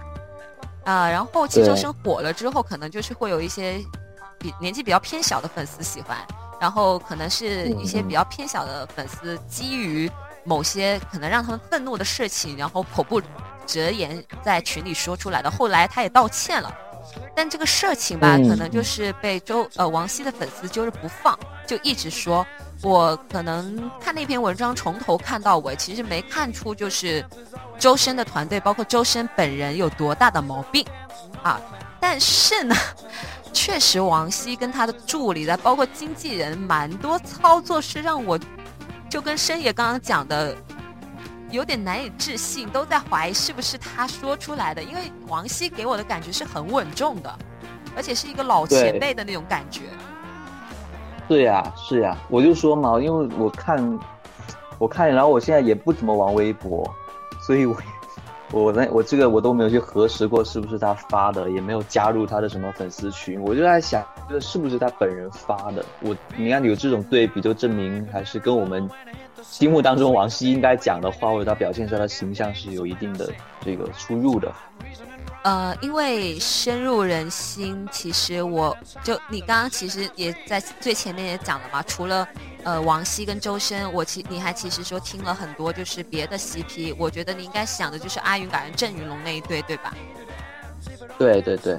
[0.84, 1.08] 啊。
[1.08, 3.82] 然后其实周深火了之后，可能就是会有一些
[4.38, 4.54] 比。
[4.60, 6.16] 年纪比较偏小的粉丝喜欢，
[6.60, 10.08] 然后可能是一些比较偏小的粉丝，基于
[10.44, 13.20] 某些可能让他们愤怒的事情，然后口不
[13.66, 15.50] 择言在群里说出来的。
[15.50, 16.72] 后来他也道歉了，
[17.34, 22.46] 但这个事情吧，可能就是被周呃王希的粉丝揪着不放，就一直说。
[22.82, 27.24] 我可能看那篇文章从头看到尾，其实没看出就是
[27.78, 30.86] 周深的团队，包括周深本人有多大的毛病
[31.42, 31.60] 啊。
[32.00, 32.74] 但是呢。
[33.56, 38.36] 确实，王希跟他的助理的，包括经纪人，蛮多操作是让我，
[39.08, 40.54] 就跟深野刚刚讲的，
[41.54, 44.82] 有点难以置信，都在怀疑是不是他说出来的。
[44.82, 47.32] 因为王希给我的感觉是很稳重的，
[47.96, 49.82] 而且是一个老前辈的那种感觉。
[51.26, 53.98] 对呀，是呀，我就说嘛，因为我看，
[54.78, 56.88] 我看，然后我现在也不怎么玩微博，
[57.40, 57.76] 所以我。
[58.52, 65.84] 我那我这个我都没有去核实过是不是他发的，也没有加入他的什么粉丝群，我就在想，这是不是他本人发的？
[66.00, 68.88] 我你看有这种对比，就证明还是跟我们
[69.50, 73.30] 心目当中王希应该讲的话，或者他表现出来的形象是有一定的
[73.64, 74.52] 这个出入的。
[75.44, 82.26] 呃，因为深入人心，其实我就你刚刚其实也在最前面也讲了嘛，除了。
[82.64, 89.92] 呃，王希跟周深，我其你还其实说听了很多，就是别的 CP，我觉得你应该想的就是阿云感恩郑云龙那一对，对吧？
[91.18, 91.78] 对对对，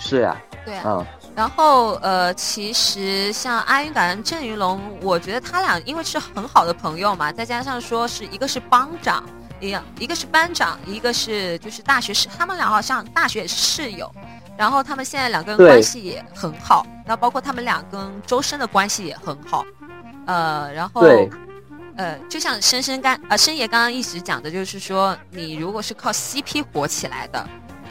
[0.00, 0.36] 是呀。
[0.64, 0.82] 对啊。
[0.84, 1.06] 嗯。
[1.34, 9.24] 然后呃，其实像阿云感恩郑云龙，我觉得他俩因为是很好的朋友嘛，再加上说是一个是帮长，
[9.60, 14.10] 一样一个是班长，一个是就是大学室，他们俩好像大学也是室友。
[14.56, 19.64] 然后他们现在两个人关系也很好，那包括他们俩跟周深的关系也很好。
[20.26, 21.02] 呃，然后，
[21.96, 27.44] 呃，就像深深刚呃深爷刚刚一直讲的，就是说，你如果是靠 CP 火起来的，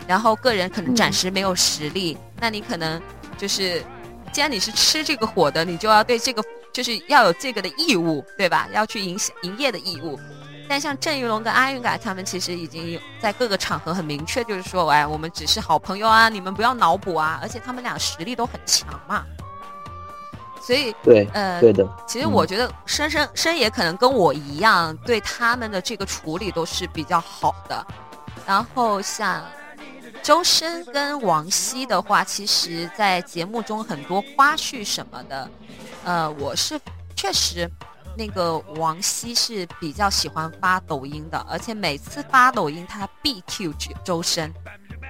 [0.07, 3.01] 然后个人可能暂时没有实力，那你可能
[3.37, 3.83] 就是，
[4.31, 8.67] 既然你是吃这个火的，你就要对这个就是要有这个的义务，对吧？
[8.73, 10.19] 要去营营业的义务。
[10.69, 19.25] 但像郑云龙跟阿云嘎他们其实已经在各个场合很明确，就是说，哎，我们只是好朋友啊，你们不要脑补啊，而且他们俩实力都很强嘛。
[20.61, 21.85] 所以对，呃，对的。
[22.07, 27.85] 其实我觉得深深深也可能跟我一样，对他们的这个处理都是比较好的。
[28.45, 29.43] 然后像
[30.23, 35.51] 周深跟王希的话，其实在节目中很多花絮什么的，
[36.05, 36.79] 呃，我是
[37.13, 37.69] 确实
[38.17, 44.51] 那个王希是比较喜欢发抖音的，而且每次发抖音他必 Q 周深。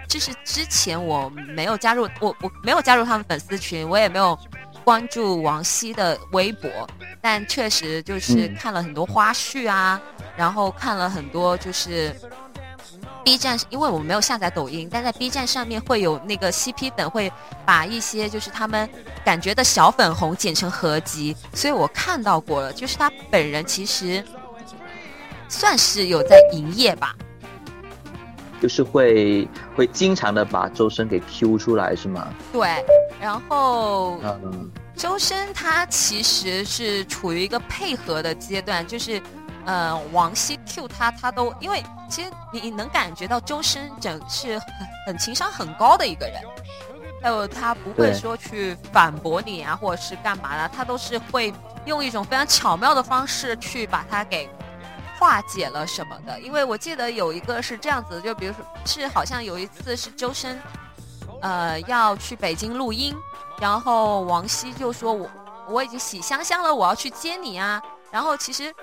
[0.10, 4.38] 就是之前我没有加入，我我没有加入他们粉丝群，我也没有
[4.84, 6.70] 关注王希的微博，
[7.22, 10.02] 但确实就是看了很多花絮啊，
[10.36, 12.14] 然后看了很多就是
[13.24, 17.32] B 站，因为我没有下载抖音，但在 B 站上面会有那个 CP 粉会
[17.66, 18.90] 把一些就是他们
[19.24, 24.24] 感觉的小粉红剪成合集，所以我看到过了，就是他本人其实
[25.48, 27.16] 算是有在营业吧。
[28.62, 29.46] 就是会
[29.76, 32.34] 会经常的把周深给 Q 出来是吗？
[32.54, 32.84] 对，
[33.20, 39.22] 然后嗯，周深他其实是处于一个配合的阶段，就是
[39.66, 44.68] 呃王希 Q 他他都因为其实你能感觉到周深整是很
[45.08, 46.42] 很情商很高的一个人，
[47.22, 51.54] 还有他不会说去反驳你啊或者是干嘛的，他都是会
[51.86, 54.50] 用一种非常巧妙的方式去把他给。
[55.20, 56.38] 化解了什么的？
[56.42, 60.62] 因为我记得有一个是这样子，就比如说是好像有一次是周深，
[61.40, 63.16] 呃，要去北京录音，
[63.58, 65.30] 然后王希就说我
[65.70, 67.82] 我已经洗香香了，我要去接你啊。
[68.12, 68.74] 然后其实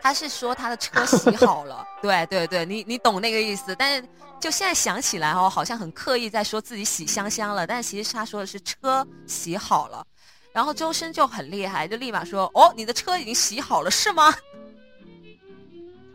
[0.00, 3.74] 他是说他的车洗好了， 对对对，你你懂那个意思。
[3.76, 4.08] 但是
[4.40, 10.04] 就现在想起来哦，好像很刻意在说自己洗香香了，但其实他说的是车洗好了。
[10.52, 14.34] 然后周深就很厉害，就立马说哦，你的车已经洗好了是吗？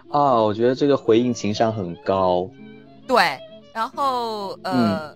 [0.09, 2.49] 啊，我觉得这个回应情商很高。
[3.07, 3.39] 对，
[3.73, 5.15] 然后呃，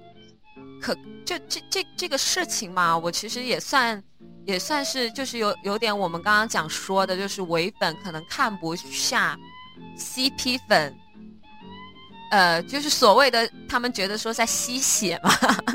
[0.81, 0.93] 可
[1.25, 4.01] 就这这这个事情嘛，我其实也算
[4.47, 9.37] 也算是就是有有点我们刚刚讲说的，就是唯粉可能看不下
[9.97, 10.95] CP 粉，
[12.31, 15.29] 呃，就是所谓的他们觉得说在吸血嘛，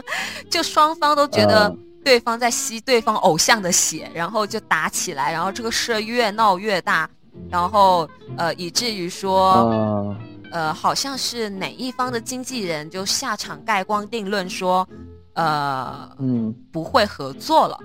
[0.50, 7.08] 就双方都觉得对方在吸对方偶像的血，然后就打起来，然后这个事越闹越大。
[7.48, 8.06] 然后，
[8.36, 10.14] 呃，以至于说，
[10.50, 14.86] 呃，好像是哪一方的经纪人就下场盖棺定论说，
[15.32, 17.78] 呃，嗯，不会合作了。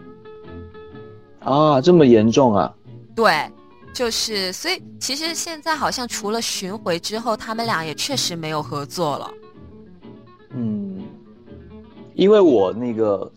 [1.48, 2.74] 啊，这么严重啊？
[3.16, 3.50] 对，
[3.94, 9.32] 就是，所以其实现在好像除了巡回之后，他们俩也确实没有合作了。
[10.52, 11.02] 嗯，
[12.14, 13.32] 因为我那个。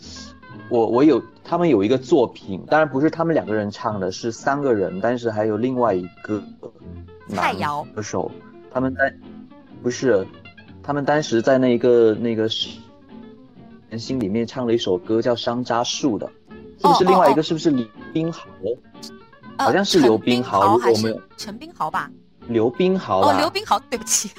[0.69, 6.41] 我我有他们有一个作品，当然不是他们两个人唱的，是三个人，但是还有另外一个
[7.27, 8.31] 蔡瑶歌手，
[8.71, 9.13] 他们在
[9.83, 10.25] 不是，
[10.81, 12.49] 他们当时在那个那个
[13.89, 16.31] 人心里面唱了一首歌叫《山楂树》的，
[16.81, 18.47] 是不是另外一个是不是刘冰豪？
[19.59, 22.11] 好像是刘冰豪，我们陈冰豪吧？
[22.49, 24.31] 刘冰豪哦，刘冰豪，对不起。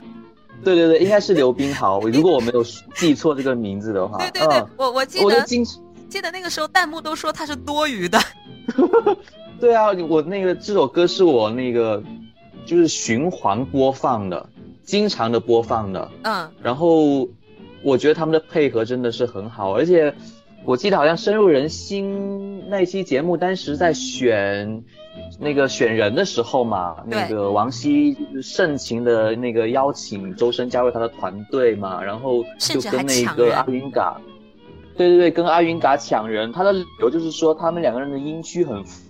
[0.62, 2.00] 对对对，应该是刘冰豪。
[2.00, 2.62] 如果我没有
[2.96, 5.42] 记错这个名字的话， 对对对，我我记得
[6.08, 8.18] 记得那个时候弹幕都说他是多余的。
[9.58, 12.02] 对啊，我那个这首歌是我那个
[12.66, 14.48] 就是循环播放的，
[14.84, 16.10] 经常的播放的。
[16.22, 17.26] 嗯，然后
[17.82, 20.14] 我觉得他们的配合真的是很好，而且
[20.64, 24.84] 我记得好像深入人心那期节目当时在选。
[25.40, 34.16] 那个选人的时候嘛，那个王希盛情的那个邀请周深加入他的团队嘛，然后就跟那个阿云嘎，
[34.96, 36.52] 对对对，跟阿云嘎抢人。
[36.52, 39.02] 他的理由就是说他们两个人的音区很符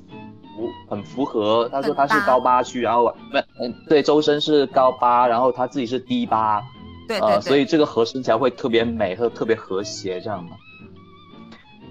[0.88, 1.68] 很符合。
[1.70, 6.62] 他说他是高八区，然后不嗯对，周深是高八，然后他自己是低八，
[7.06, 10.52] 对对，所以这个和声起来会特别美和特别和谐这样的。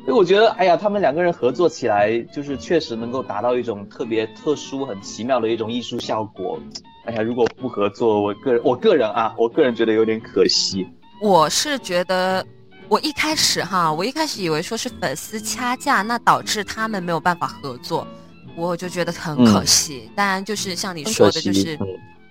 [0.07, 6.57] 因为我觉得，哎呀，他们两个人合作起来，就是确实能够达到一种特别特殊、很奇妙的一种艺术效果。
[7.03, 10.87] 哎呀，如果不合作，我个人，我个人啊，我个人觉得有点可惜。
[11.21, 12.45] 我是觉得，
[12.87, 18.07] 我一开始哈，我一开始以为说是粉丝掐架，那导致他们没有办法合作，
[18.55, 20.09] 我就觉得很可惜。
[20.15, 21.77] 当然，就是像你说的，就是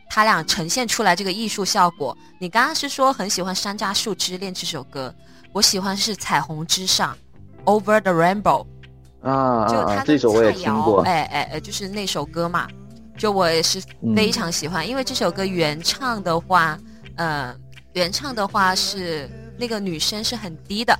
[0.08, 2.16] 他俩呈现出来这个艺术效果。
[2.38, 5.14] 你刚刚是说很喜欢《山楂树之恋》这首歌，
[5.52, 7.12] 我喜欢是《彩虹之上》。
[7.66, 8.64] Over the Rainbow，
[9.22, 12.68] 啊，就他这首我也听过，哎哎哎，就是那首歌嘛，
[13.18, 13.82] 就我也是
[14.14, 16.78] 非常喜欢，因为这首歌原唱的话，
[17.16, 17.54] 呃，
[17.92, 20.96] 原唱的话是那个女生是很低的，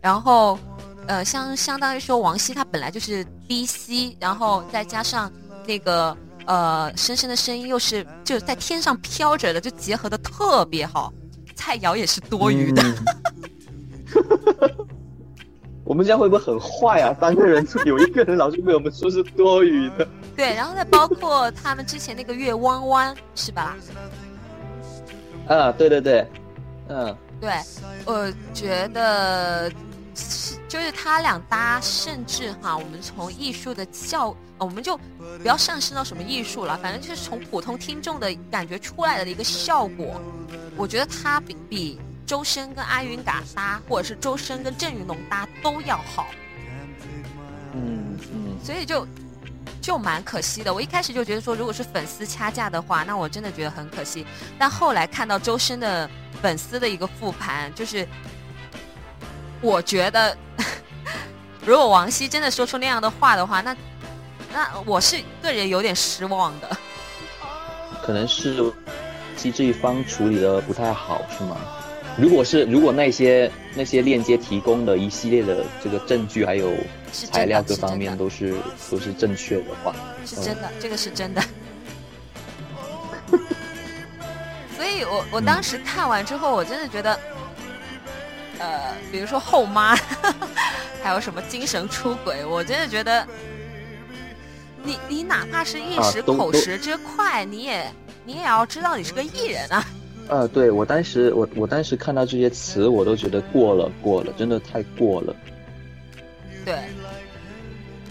[0.00, 0.58] 然后
[1.06, 5.32] 呃，相相当于说王希她本来就是低 C，然后再加上
[5.66, 6.14] 那个
[6.44, 11.10] 呃深深的声音又是就在天上飘着的，就结合的特别好，
[11.56, 12.82] 菜肴也是多余的。
[15.88, 17.16] 我们这样会不会很坏啊？
[17.18, 20.06] 三个人有一个人老是被我们说是多余的。
[20.36, 23.74] 对，然后再包括他们之前那个月弯弯，是吧？
[25.48, 26.26] 啊，对对对，
[26.90, 27.50] 嗯，对，
[28.04, 29.72] 我觉得
[30.14, 40.20] 是就是他俩搭，甚至哈，我们从艺术的效，我们就不要上升到什么艺术了，反正就是从普通听众的感觉出来的一个效果，
[40.76, 41.98] 我觉得他比比。
[42.28, 46.26] 周深跟阿云嘎搭，或者是周深跟郑云龙搭都要好。
[47.72, 49.06] 嗯嗯，所以就
[49.80, 50.72] 就蛮可惜的。
[50.72, 54.26] 我一开始就觉得说，如果是粉丝掐架的话，那我真的觉得很可惜。
[54.58, 56.08] 但后来看到周深的
[56.42, 58.06] 粉丝的一个复盘，就是
[59.62, 60.36] 我觉得，
[61.64, 63.74] 如果王希真的说出那样的话的话，那
[64.52, 66.76] 那我是个人有点失望的。
[68.02, 68.70] 可能是
[69.34, 71.56] 其这一方处理的不太好，是吗？
[72.20, 76.72] 如果是如果那些那些链接提供的一系列的这个证据还有
[77.12, 78.56] 材料各方面都是
[78.90, 79.94] 都是正确的话，
[80.26, 81.40] 是真的，这个是真的。
[84.76, 87.18] 所以我我当时看完之后，我真的觉得，
[88.58, 89.94] 呃，比如说后妈，
[91.02, 93.24] 还有什么精神出轨，我真的觉得，
[94.82, 97.94] 你你哪怕是一时口舌之快，你也
[98.24, 99.86] 你也要知道你是个艺人啊。
[100.28, 105.34] 呃，对我当时我我当时看到这些词，我都觉得过了过了，真的太过了。
[106.64, 106.74] 对，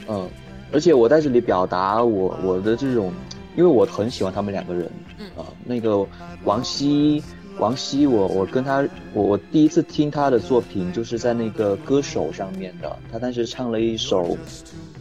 [0.07, 0.28] 嗯，
[0.72, 3.13] 而且我在这里表达我我的这种，
[3.55, 4.89] 因为我很喜欢他们两个人，
[5.20, 6.03] 嗯啊，那个
[6.43, 7.22] 王希
[7.59, 14.36] 王希，我我跟他我我第一次听他的作品就是在那个歌手上面的，他当时唱了一首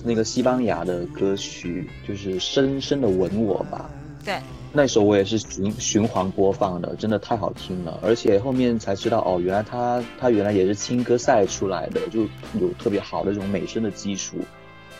[0.04, 3.90] 那个西班牙的歌曲，就是深深的吻我吧。
[4.26, 4.34] 对。
[4.72, 7.98] 那首我也是循循环播放的，真的太好听了。
[8.02, 12.22] 而且后面才知道，哦，原来他他原来也是青歌赛出来的，就
[12.60, 14.36] 有特别好的这种美声的基础，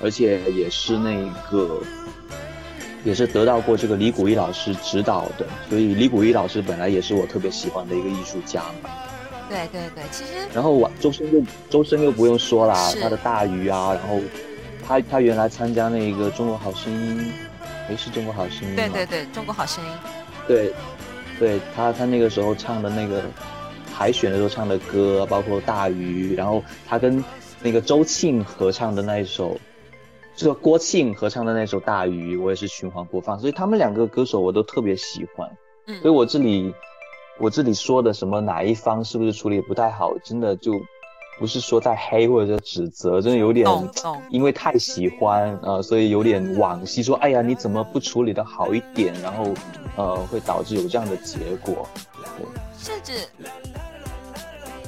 [0.01, 1.79] 而且也是那个，
[3.05, 5.45] 也是得到过这个李谷一老师指导的。
[5.69, 8.89] 所以李谷一老师本来也是我特别喜欢的一个艺术家嘛。
[9.51, 10.33] 对对对，其实。
[10.55, 14.19] 然后我周深又周深又不用说啦，他的大鱼啊，然后
[14.87, 17.31] 他他原来参加那个中国好声音。
[17.89, 19.91] 没是中国好声音对对对，中国好声音。
[20.47, 20.73] 对，
[21.39, 23.23] 对他他那个时候唱的那个
[23.93, 27.23] 海选的时候唱的歌，包括大鱼，然后他跟
[27.63, 29.59] 那个周庆合唱的那一首，
[30.35, 35.51] 这个郭庆合唱的那首大鱼，我也是循环播放，所以他们两个歌手我都特别喜欢。
[35.87, 36.75] 嗯，所以我这里
[37.39, 40.73] 我这里说的什么哪一方是不是处理不太好，真的就。
[41.39, 43.69] 不是说在黑或者指责，真的有点，
[44.31, 47.03] 因为太喜欢呃，所以有点惋惜。
[47.03, 49.13] 说哎呀，你怎么不处理的好一点？
[49.21, 49.53] 然后，
[49.97, 51.87] 呃，会导致有这样的结果。
[52.39, 52.47] 对
[52.79, 53.29] 甚至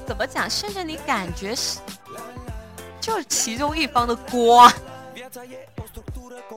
[0.07, 0.49] 怎么讲？
[0.49, 1.81] 甚至你感觉是
[3.01, 4.63] 就是其中一方的锅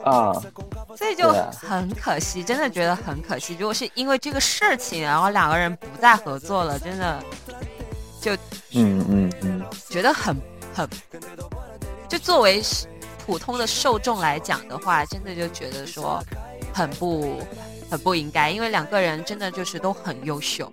[0.04, 0.32] 啊，
[0.96, 3.54] 所以就很可惜，真的觉得很可惜。
[3.58, 7.22] 如果是因为这个事情，然后两个人不再合作了，真的。
[8.22, 8.32] 就
[8.70, 10.34] 嗯嗯嗯，觉得很
[10.72, 10.88] 很，
[12.08, 12.62] 就作为
[13.26, 16.22] 普通的受众来讲的话，真的就觉得说
[16.72, 17.42] 很不
[17.90, 20.72] 很不应该，因为两个人真的就是都很优秀。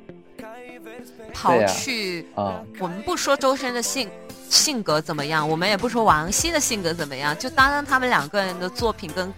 [1.33, 4.09] 刨去啊，我们不说周深的性
[4.49, 9.33] 性格怎么样，我们也不说王希的性格怎么样，就单单他们两个人的作品跟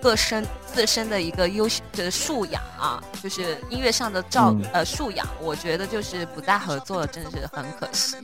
[0.00, 8.16] 各身自身的一个优秀的素养啊，就是音乐上的照呃素养，我觉得就是不再合作，真的是很可惜。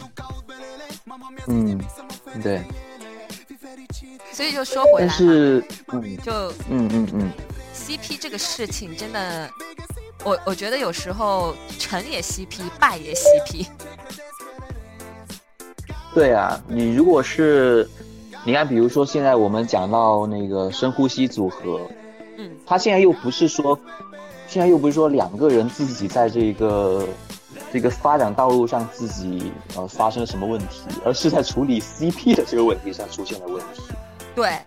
[1.47, 1.81] 嗯，
[2.43, 2.63] 对。
[4.33, 5.61] 所以就说回来，是
[6.23, 6.33] 就
[6.71, 7.31] 嗯嗯嗯
[7.75, 9.51] ，CP 这个事情真的，
[10.25, 13.67] 我我觉得有时候成也 CP，败也 CP。
[16.13, 17.89] 对啊，你如果是，
[18.45, 21.81] 你看，比如说现在我们讲到那个深呼吸组合，
[22.37, 23.79] 嗯，他现在又不是说，
[24.49, 27.07] 现在又不是说两个人自己在这个
[27.73, 33.83] 这个发展道路上自己呃发生了什么问题，而是在处理 CP 的这个问题上出现了问题。
[34.35, 34.59] 对，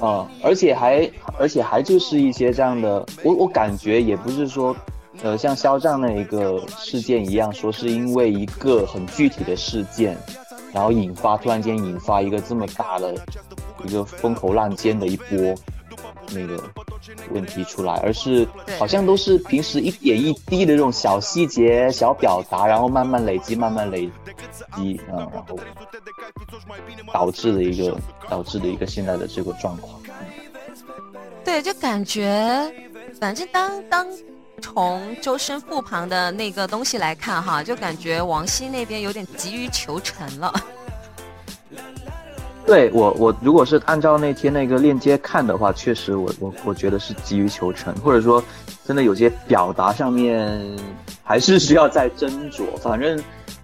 [0.00, 4.74] 啊，而且还而且还就是一些这样的，我我感觉也不是说。
[5.20, 10.16] 呃，像肖战那一个事件一样，说是因为一个很具体的事件，
[10.72, 13.12] 然后引发突然间引发一个这么大的
[13.84, 15.52] 一个风口浪尖的一波
[16.30, 16.62] 那个
[17.30, 18.46] 问题出来，而是
[18.78, 24.10] 好像都是平时一点一滴的这种小细节、小表达，然后慢慢累积、慢慢累
[24.76, 25.58] 积，嗯，然后
[27.12, 27.96] 导致的一个
[28.28, 30.00] 导致的一个现在的这个状况。
[31.44, 32.72] 对，就感觉
[33.20, 34.06] 反正当当。
[34.60, 40.52] 从周深复盘的那个东西来看，哈，就感觉王希那边有点急于求成了。
[42.68, 48.44] 对我我如果是按照那天那个链接看的话，确实我我我觉得是急于求成，或者说
[48.84, 50.60] 真的有些表达上面
[51.24, 52.64] 还是需要再斟酌。
[52.82, 53.18] 反正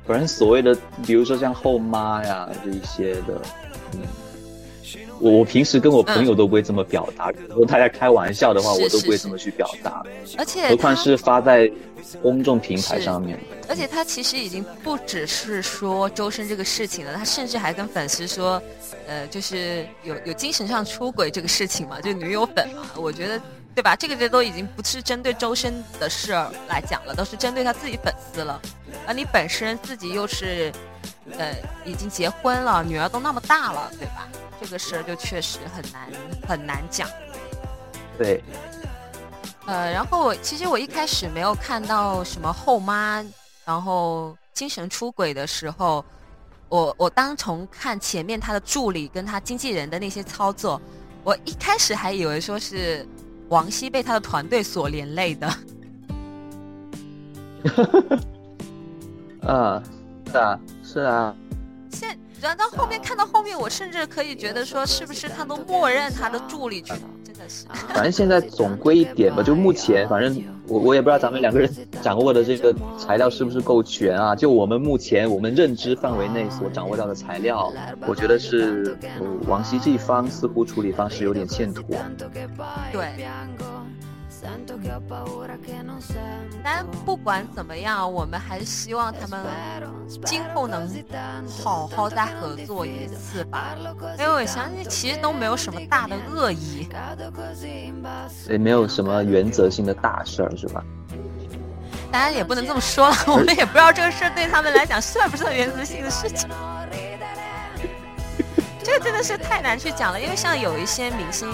[0.07, 0.75] 反正所谓的，
[1.05, 3.43] 比如说像后妈呀这一些的，
[3.93, 4.01] 嗯。
[5.21, 10.05] 我我平时跟我朋友都不会这么表达，如果大家开玩笑的话，我都不会这么去表达。
[10.37, 11.71] 而且，何况是发在
[12.23, 13.39] 公众平台上面。
[13.69, 18.63] 而且他其实已经不只是说周深这个事情了，他甚至还跟粉丝说，
[19.07, 22.83] 呃，就是有有精神上出轨这个事情嘛，就女友粉嘛。
[22.97, 23.41] 我觉得，
[23.75, 23.97] 对吧？
[23.97, 28.61] 这个这都已经不是针对周深的事儿来讲了，都是针对他自己粉丝了。
[29.07, 30.73] 而你本身自己又是，
[31.39, 34.29] 呃，已经结婚了，女儿都那么大了，对吧？
[34.61, 36.09] 这个事儿就确实很难
[36.49, 37.07] 很难讲，
[38.17, 38.43] 对，
[39.67, 43.23] 呃，然后我其实我一开始没有看到什么后妈，
[43.67, 46.03] 然后精神出轨的时候，
[46.69, 50.81] 我我当从看前面他的助理跟他经纪人的那些操作，
[51.25, 53.07] 我一开始还以为说是
[53.49, 55.47] 王希被他的团队所连累的，
[59.47, 59.83] 啊，
[60.31, 61.35] 是啊，是啊。
[61.91, 66.93] 现然到后面看到后面，我甚至可以觉得说，是不是他都默认他的助理去？
[67.89, 71.71] 反正现在总归一点吧，就目前，反正我我也不知道咱们两个人
[72.03, 74.35] 掌握的这个材料是不是够全啊？
[74.35, 77.73] 就我们目前我们认知范围内所掌握到的材料，
[78.07, 78.97] 我觉得是
[79.47, 81.85] 王希这一方似乎处理方式有点欠妥。
[82.93, 83.27] 对。
[86.63, 89.41] 但不管怎么样，我们还是希望他们
[90.25, 90.89] 今后能
[91.49, 93.75] 好好再合作一次吧。
[94.19, 96.89] 因为我相信，其实都没有什么大的恶意，
[98.49, 100.85] 也没有什么原则性的大事儿，是吧？
[102.13, 106.49] 当然也不能这么说了，我们也不知道这个事儿对他们来讲算不算原则性的事情。
[108.85, 111.49] 这个真的是太难去讲了，因为像有一些明星。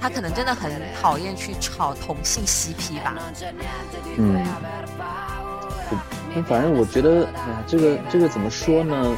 [0.00, 0.70] 他可能真的很
[1.00, 3.16] 讨厌去炒同性 CP 吧。
[4.16, 4.44] 嗯，
[6.46, 9.16] 反正我觉得，哎呀，这个这个怎么说呢？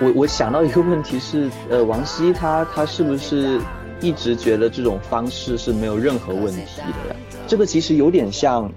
[0.00, 3.60] 我我想到一个问题是，呃，王希他他是不是
[4.00, 7.16] 一直觉得这种方式是没有任何问题的呀？
[7.46, 8.70] 这个其实有点像，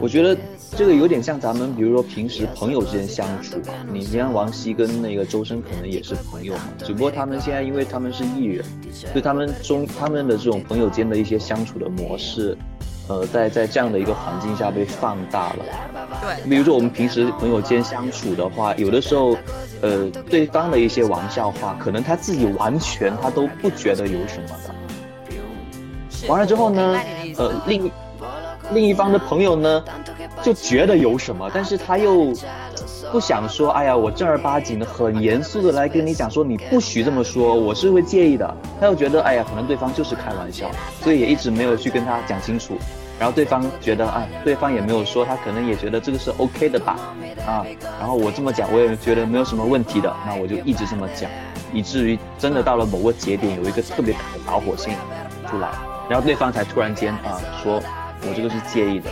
[0.00, 0.36] 我觉得。
[0.76, 3.72] 这个有点像咱们，比如说平时朋友之间相处吧。
[3.92, 12.56] 你你像王希跟那个周深可能也是朋友嘛，只不过他们现在因为他们是艺人，所以他们中他们的这种朋友间的一些相处的模式，
[13.08, 15.64] 呃，在在这样的一个环境下被放大了。
[16.22, 19.36] 对，比如说我们平时朋友间相处的话，有的时候，
[19.82, 24.74] 呃，对方的一些玩笑话，可能他自己完全他都不觉得有什么的。
[26.28, 27.00] 完了之后呢，
[27.38, 27.90] 呃，另
[28.72, 29.82] 另一方的朋友呢？
[30.42, 32.32] 就觉得有什么，但是他又
[33.12, 33.70] 不想说。
[33.70, 38.56] 哎呀，我正儿八经的、很严肃的来跟你讲说，你不许这么说，我是会介意的。
[38.80, 40.70] 他又觉得，哎呀，可能对方就是开玩笑，
[41.02, 42.78] 所以也一直没有去跟他讲清楚。
[43.18, 46.96] 然后对方觉得，哎，对方也没有说，他可能也觉得这个是 OK 的吧，
[47.46, 47.66] 啊。
[47.98, 50.10] 然后我这么讲，我也觉得没有什么问题的。
[50.26, 51.30] 那我就一直这么讲，
[51.70, 54.96] 以至于真的到了某个节点，有一个特别大的导火线
[55.50, 55.68] 出来，
[56.08, 57.78] 然后对方才突然间啊，说
[58.22, 59.10] 我这个是介意的。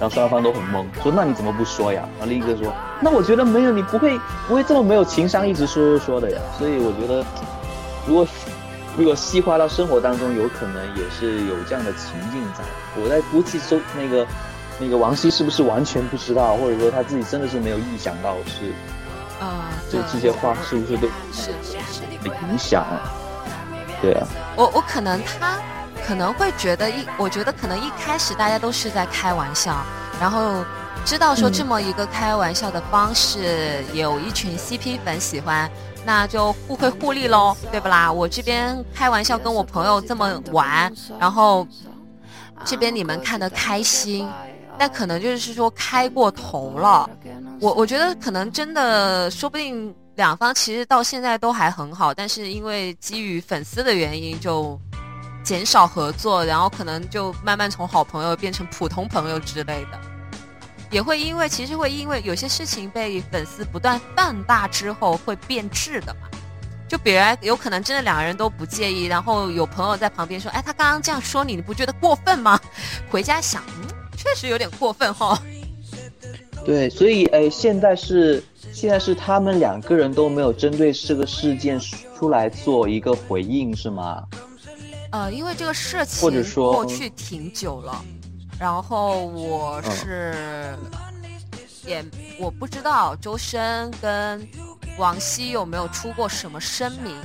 [0.00, 2.02] 然后双方都很懵，说那你怎么不说呀？
[2.18, 4.18] 然后另一个说，那我觉得没有，你不会
[4.48, 6.40] 不会这么没有情商，一直说说说的呀。
[6.58, 7.24] 所以我觉得，
[8.04, 8.26] 如果
[8.96, 12.64] 如果细化到生活当中，有可能也是有这样的情境在。
[13.00, 14.26] 我在估计说那个
[14.80, 18.72] 那个王希是不是完全不知道，或者说他自己真的是没有预想到是
[19.40, 22.02] 啊，就这些话是不是对是是是
[22.50, 23.14] 影响啊？
[24.02, 24.26] 对啊，
[24.56, 25.56] 我我可能他。
[26.06, 29.82] 可能会觉得一，我觉得可能一开始大家都是在开玩笑，
[30.20, 30.62] 然后
[31.04, 35.70] 知道说这么一个开玩笑的方式，有一群 CP 粉喜欢，
[36.04, 38.12] 那就互惠互利喽，对不啦？
[38.12, 41.66] 我这边开玩笑跟我朋友这么玩，然后
[42.66, 44.28] 这边你们看得开心，
[44.78, 47.08] 那可能就是说开过头了。
[47.60, 54.78] 我我觉得可能真的说不定两方其实到现在都还很好，但是因为基于粉丝的原因就。
[55.44, 60.00] 减少合作，然后可能就慢慢从好朋友变成普通朋友之类的，
[60.90, 66.20] 也会因为其实会因为有些事情被粉丝不断放大之后会变质的嘛。
[66.86, 72.60] 就比如有可能真的两个人都不介意，然后有朋友在旁边说：“哎，他刚刚这样说你，你不觉得过分吗？”
[73.10, 75.36] 回家想，嗯，确实有点过分哈。
[76.64, 78.42] 对，所以哎，现在是
[78.72, 81.80] 现在是他们两个人都没有针对这个事件
[82.16, 84.22] 出来做一个回应，是吗？
[85.14, 88.04] 呃，因为这个事情过去挺久了，
[88.58, 90.76] 然后我是
[91.86, 92.04] 也
[92.36, 94.44] 我不知道周深跟
[94.98, 97.16] 王希有没有出过什么声明，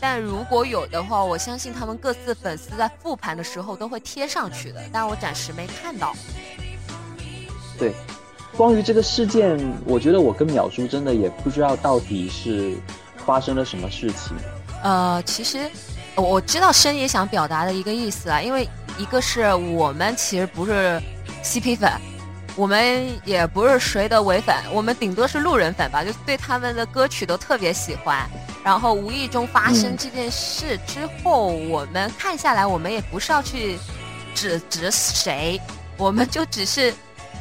[0.00, 6.12] 但如果有的话，我相信他们各自粉丝在复盘的时候都会贴上去的，但我暂时没看到。
[7.78, 7.94] 对，
[8.56, 12.76] 关于这个事件，我觉得我跟淼叔真的也不知道到底是
[13.24, 14.36] 发生了什么事情。
[14.82, 15.70] 呃，其实
[16.20, 18.68] 我知道申也想表达的一个意思啊，因为
[18.98, 21.00] 一个是我们其实不是
[21.42, 21.90] CP 粉。
[22.56, 28.28] 我们也不是谁的伪粉，我们顶多是路人粉吧，就对他们的歌曲都特别喜欢。
[28.64, 33.78] 然后无意中发生这件事之后，我们看下来，我们也不是要去
[34.34, 35.58] 指指谁，
[35.96, 36.92] 我们就只是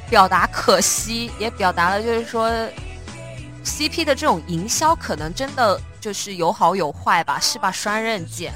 [0.09, 2.49] 表达可惜，也表达了就是说
[3.65, 8.53] ，CP 的这种营销可能真的就是有好有坏吧，是把双刃剑。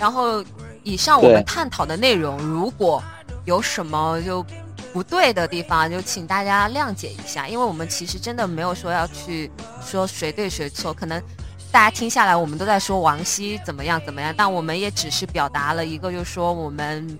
[0.00, 0.42] 然后
[0.82, 3.00] 以上我们探讨的内容，如果
[3.44, 4.44] 有什么就。
[4.92, 9.48] 不对的地方就请大家谅解一下，因为我们其实真的没有说要去
[9.86, 11.22] 说谁对谁错，可能
[11.70, 17.16] 大家听下来我们都在说王希怎么样怎么样，但我们也只是表达了一个，就是说我们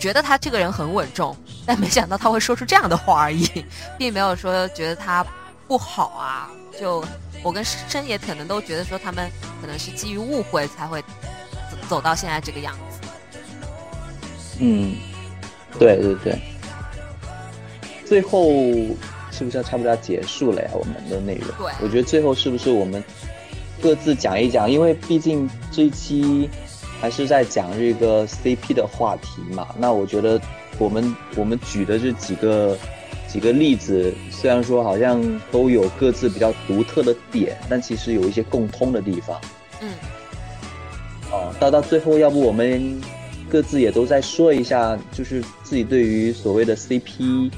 [0.00, 3.64] 觉得他这个人很稳重，但没想到他会说出这样的话而已，
[3.96, 5.24] 并没有说觉得他
[5.68, 6.50] 不好啊。
[6.76, 7.04] 就
[7.44, 9.30] 我跟申爷可能都觉得说他们
[9.60, 11.00] 可能是基于误会才会
[11.88, 13.08] 走走到现在这个样子。
[14.60, 14.96] 嗯，
[15.78, 16.38] 对对对。
[18.04, 18.48] 最后
[19.30, 20.70] 是不是要差不多要结束了呀？
[20.74, 23.02] 我们的内容，对，我觉得最后是不是我们
[23.82, 24.70] 各自讲一讲？
[24.70, 26.48] 因为毕竟这一期
[27.00, 29.66] 还是在讲这个 CP 的话题嘛。
[29.78, 30.40] 那我觉得
[30.78, 32.78] 我们我们举的这几个
[33.26, 39.40] 几个例子，虽然说好像都有各自比较独特的点，但其实有一些共通的地方。
[39.80, 39.88] 嗯。
[41.34, 43.00] 哦，到到最后，要不我们
[43.50, 47.50] 各自也都再说一下，就是自己对于所谓的 CP。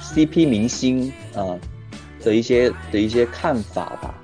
[0.00, 1.56] CP 明星啊
[2.22, 4.14] 的一些的一些看法吧，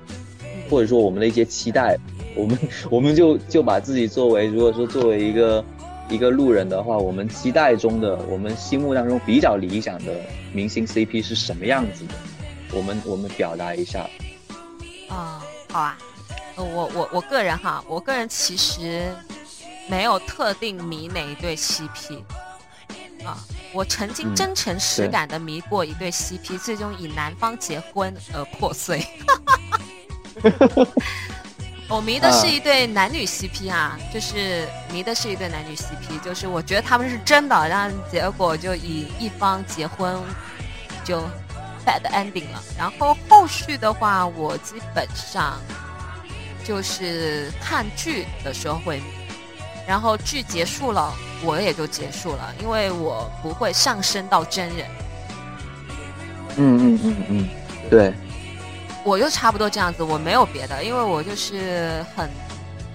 [0.69, 1.97] 或者说我们的一些期待，
[2.35, 2.57] 我们
[2.89, 5.65] 我们就就把自己作为，如果说作为一个
[6.07, 10.13] 一个路人的话，我们期待中的，我们心目当中比较理想的
[10.53, 12.13] 明星 CP 是什么样子的？
[12.73, 14.07] 我们我们表达一下。
[15.09, 16.10] 啊，好啊，呃，
[16.63, 19.13] 我我我个人哈，我个人其实
[19.87, 22.23] 没有特定迷哪一对 CP
[23.25, 23.37] 啊。
[23.73, 29.07] 我曾经真诚实感的迷过一对 CP，最终以男方结婚而破碎。
[31.87, 40.17] 我迷的是一对男女 CP 啊，就是迷的是一对男女 CP，就是我觉得他们是真的，然后结果就以一方结婚
[41.05, 41.19] 就
[41.85, 42.61] bad ending 了。
[42.77, 45.59] 然后后续的话，我基本上
[46.63, 49.03] 就是看剧的时候会迷，
[49.87, 51.13] 然后剧结束了。
[51.43, 54.87] 我也就结束了，因为我不会上升到真人。
[56.55, 57.49] 嗯嗯嗯嗯，
[57.89, 58.13] 对。
[59.03, 62.29] 我就差不多这样子，我没有别的，因为我就是很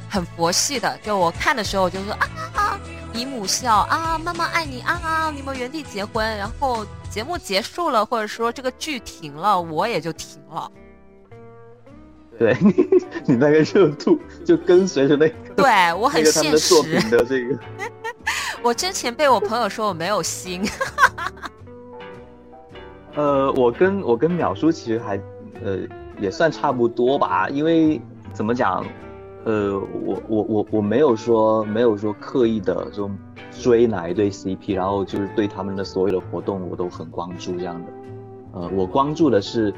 [0.09, 0.97] 很佛系的。
[0.99, 2.81] 就我看的时候，就说啊啊啊，
[3.13, 6.25] 姨母笑啊，妈妈爱你啊啊，你们原地结婚。
[6.37, 10.71] 然后节目结束了，或者说这个剧停了，我也就停了。
[12.39, 12.57] 对
[13.27, 16.75] 你那个热度就跟随着那个，对我很现实
[17.11, 17.59] 的这个。
[18.63, 20.63] 我之前被我朋友说我没有心。
[23.15, 25.17] 呃，我跟我跟淼叔其实还
[25.65, 25.79] 呃
[26.21, 28.01] 也算差不多吧，因为
[28.33, 28.85] 怎么讲，
[29.45, 33.11] 呃，我我我我没有说没有说刻意的就
[33.53, 37.93] 追哪一对 CP，然后就是对他们的所有的活动我都很关注这样的。
[38.53, 39.73] 呃，我关注的是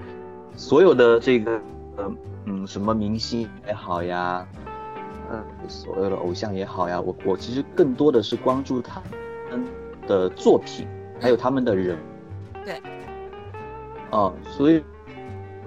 [0.56, 1.60] 所有的这个
[1.96, 2.10] 呃
[2.48, 4.46] 嗯什么明星也好呀。
[5.30, 9.02] 嗯，所有的偶像也好呀，我我其实更多的是关注他
[9.50, 9.62] 们
[10.06, 10.86] 的作品，
[11.20, 11.98] 还有他们的人。
[12.64, 12.80] 对。
[14.10, 14.82] 哦，所以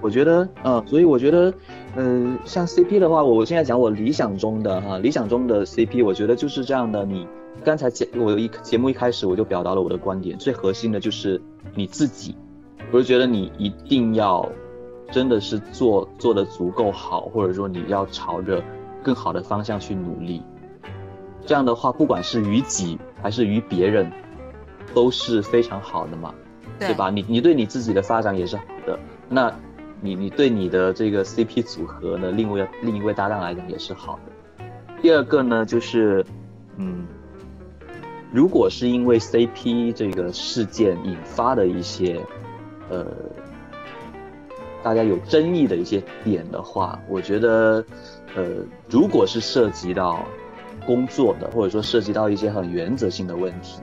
[0.00, 1.54] 我觉得，嗯，所以我觉得，
[1.94, 7.04] 嗯，像 CP 的话，我现在讲我理想中的哈，理想中的 CP，我觉得就是这样的。
[7.04, 7.28] 你
[7.64, 11.40] 刚才节我一节目一开始我就表达了我的观点，最核心的就是
[11.76, 12.34] 你自己，
[12.90, 14.50] 我就觉得你一定要
[15.12, 18.60] 真的是做做的足够好，或者说你要朝着。
[19.04, 20.40] 更好的方向去努力，
[21.44, 24.08] 这样的话，不管是于己还是于别人，
[24.94, 26.32] 都是非常好的嘛，
[26.78, 27.10] 对吧？
[27.10, 28.96] 你你对你自己的发展也是好的，
[29.28, 29.52] 那
[30.00, 34.64] 你你对你的这个 CP 组合呢，另外另一位搭档来讲也是好的。
[35.02, 36.24] 第二个呢，就是
[36.76, 37.04] 嗯，
[38.30, 42.24] 如果是因为 CP 这个事件引发的一些
[42.88, 43.04] 呃。
[44.82, 47.84] 大家有争议的一些点的话，我觉得，
[48.34, 48.44] 呃，
[48.88, 50.24] 如果是涉及到
[50.84, 53.80] 工作的，或者说涉及到一些很原则性的问题，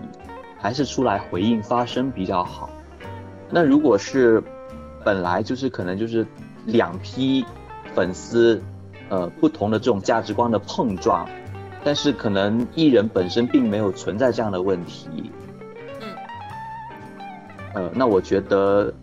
[0.58, 2.70] 还是出来回应发声比较好。
[3.50, 4.44] 那如果是
[5.04, 6.26] 本来就是可能就是
[6.66, 7.46] 两批
[7.96, 8.62] 粉丝，
[9.08, 11.28] 呃，不同的这种价值观的碰撞，
[11.84, 15.32] 但是可能艺人本身并没有存在这样的问题。
[16.02, 16.08] 嗯。
[17.74, 18.94] 呃，那我觉得，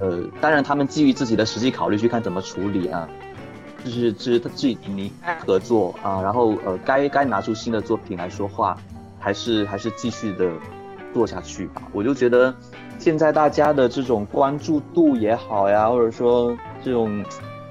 [0.00, 3.08] 呃，当然他们基于自己的实际考虑去看怎么处理啊，
[3.84, 5.12] 就是就是他自己你
[5.46, 8.76] 合作啊，然后呃，该该拿出新的作品来说话，
[9.18, 10.50] 还是还是继续的
[11.14, 11.82] 做下去吧。
[11.92, 12.54] 我就觉得。
[12.98, 16.54] 现在大家的这种关注度也好呀，或者说
[16.84, 17.24] 这种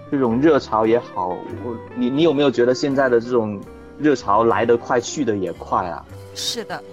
[0.10, 3.62] 这种热潮也好，我你你有没有觉得现在的这种
[4.00, 6.04] 热潮来得快，去的也快啊？
[6.34, 6.84] 是的，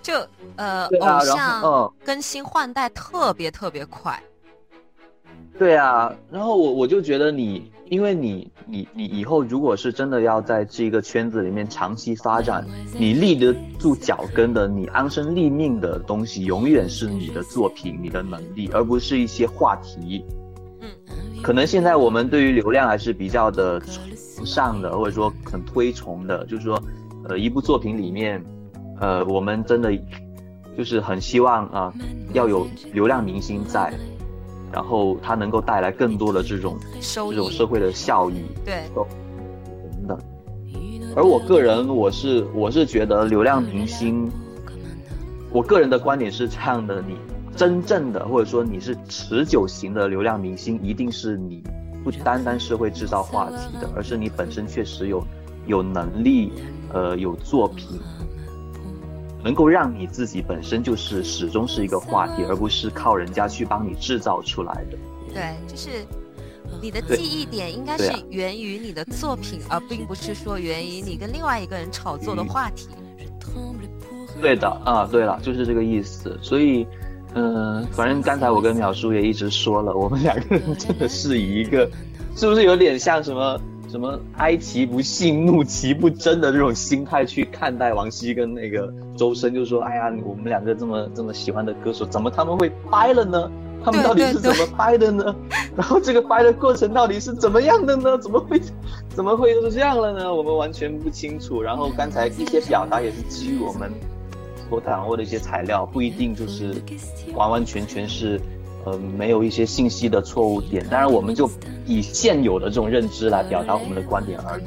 [0.00, 0.14] 就
[0.54, 4.22] 呃，偶像更新换代特别特别快。
[5.56, 12.66] 对啊，然后我我就觉得你，因为你你你以后如果是真的要在这个圈子里面长期发展，
[12.98, 20.24] 你立得住脚跟的，你安身立命的东西，永远是你的作品、你的能力，而不是一些话题。
[20.80, 20.88] 嗯，
[21.40, 26.82] 可能现在我们对于流量还是比较的崇尚的，或者说很推崇的，就是说，
[27.28, 28.44] 呃，一部作品里面，
[29.00, 29.96] 呃，我们真的
[30.76, 31.94] 就是很希望啊，
[32.32, 33.94] 要有流量明星在。
[34.74, 40.18] 然后它能够带来更多的这种这种社会的效益，对，等等。
[41.14, 44.28] 而我个人，我是我是觉得流量明星，
[45.52, 47.14] 我个人的观点是这样的：你
[47.54, 51.62] 真正的或者说你是持久型的流量明星，一定是你
[52.02, 55.24] 不单单是会制造话题的，而是你本身确实有
[55.68, 56.50] 有能力，
[56.92, 58.00] 呃，有作品。
[59.44, 64.96] 能够让你自己本身就是始终是一个话题，而不是靠人家去帮你制造出来的。
[65.34, 65.90] 对，就是
[66.80, 72.88] 你的记忆点应该是源于你的作品，而并不是说源于你跟另外一个人炒作的话题。
[74.40, 76.36] 对的啊，对了，就是这个意思。
[76.42, 76.86] 所以，
[77.34, 81.88] 嗯，反正刚才我跟淼叔也一直说了，我们两个人真的是以一个，
[82.34, 83.60] 是不是有点像什么？
[83.94, 93.48] 什么哀其不幸，怒其不争的这种心态去看待王希跟那个周深，就说：“哎呀，我们两个这么这么喜欢的歌手，怎么他们会掰了呢？
[93.84, 95.32] 他们到底是怎么掰的呢？
[95.76, 98.18] 然后这个掰的过程到底是怎么样的呢？
[98.18, 98.60] 怎么会
[99.10, 100.34] 怎么会是这样了呢？
[100.34, 101.62] 我们完全不清楚。
[101.62, 103.88] 然后刚才一些表达也是基于我们
[104.68, 106.74] 所掌握的一些材料，不一定就是
[107.36, 108.40] 完完全全是。”
[108.84, 111.50] 呃，没有一些信息的错误点，当然我们就
[111.86, 114.64] 以现有的这种认知来表达我们的观点而已。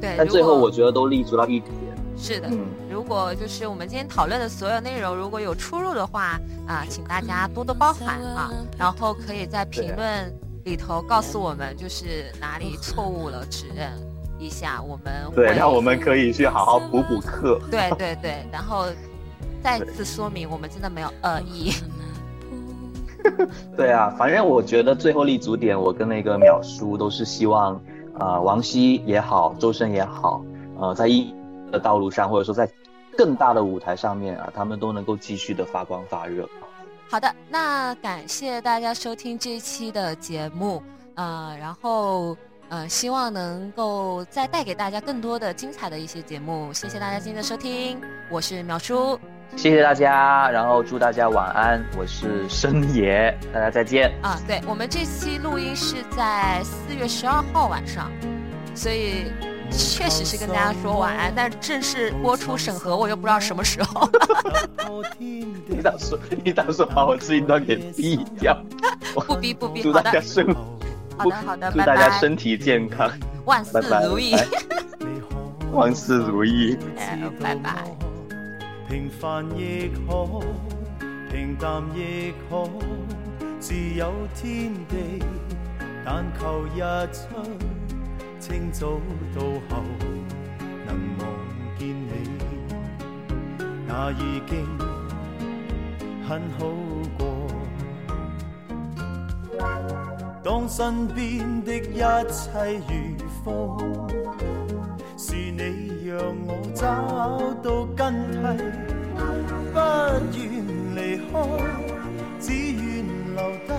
[0.00, 1.72] 对，但最后我觉得都立足到一点。
[2.16, 10.30] 是的，嗯，如果就是我们今天讨论的所有内容如果有出入的话啊，请大家多多包涵啊，然后可以在评论
[10.64, 13.90] 里头告诉我们，就是哪里错误了，指认
[14.38, 17.58] 一下，我们对，让我们可以去好好补补课。
[17.70, 18.84] 对对对，然后
[19.62, 21.72] 再次说明，我们真的没有恶意。
[23.76, 27.74] 对啊，反正我觉得最后立足点，我跟那个淼叔都是希望，
[28.18, 30.42] 啊，王希也好，周深也好，
[30.78, 31.34] 呃，在音
[31.70, 32.68] 的道路上，或者说在
[33.16, 36.48] 更大的舞台上面啊，他们都能够继续的发光发热。
[37.08, 40.82] 好的，那感谢大家收听这一期的节目，
[41.16, 42.36] 呃，然后
[42.68, 46.72] 呃，希望能够再带给大家更多的精彩的一些节目。
[46.72, 49.18] 谢谢大家今天的收听，我是淼叔。
[49.56, 51.84] 谢谢大家，然后祝大家晚安。
[51.96, 54.10] 我是生爷，大家再见。
[54.22, 58.10] 啊，对我们这期录音是在四月十二号晚上，
[58.74, 59.30] 所以
[59.70, 61.30] 确实是跟大家说晚安。
[61.36, 64.08] 但正式播出审核，我又不知道什么时候。
[65.18, 68.56] 你打算你打算把我这一段给毙掉？
[69.26, 70.54] 不逼不逼， 祝大家生
[71.18, 73.10] 好的好的，祝大家身体健康，
[73.44, 74.34] 万事如意，
[75.70, 76.78] 万事如意。
[76.96, 77.84] 哎，拜拜。
[78.90, 80.40] 平凡亦好，
[81.30, 82.68] 平淡亦好，
[83.60, 85.22] 自有天地。
[86.04, 86.80] 但求日
[87.12, 87.28] 出，
[88.40, 89.00] 清早
[89.32, 89.84] 到后
[90.88, 92.28] 能望见你，
[93.86, 94.66] 那已经
[96.28, 96.66] 很好
[97.16, 97.46] 过。
[100.42, 102.00] 当身边的一
[102.32, 103.78] 切如风，
[105.22, 105.60] 是你。
[106.06, 106.16] 让
[106.46, 106.80] 我找
[107.62, 108.00] 到根
[108.32, 108.40] 蒂，
[109.70, 109.78] 不
[110.34, 110.40] 愿
[110.96, 110.98] 离
[111.30, 111.32] 开，
[112.40, 113.04] 只愿
[113.36, 113.38] 留
[113.68, 113.70] 低，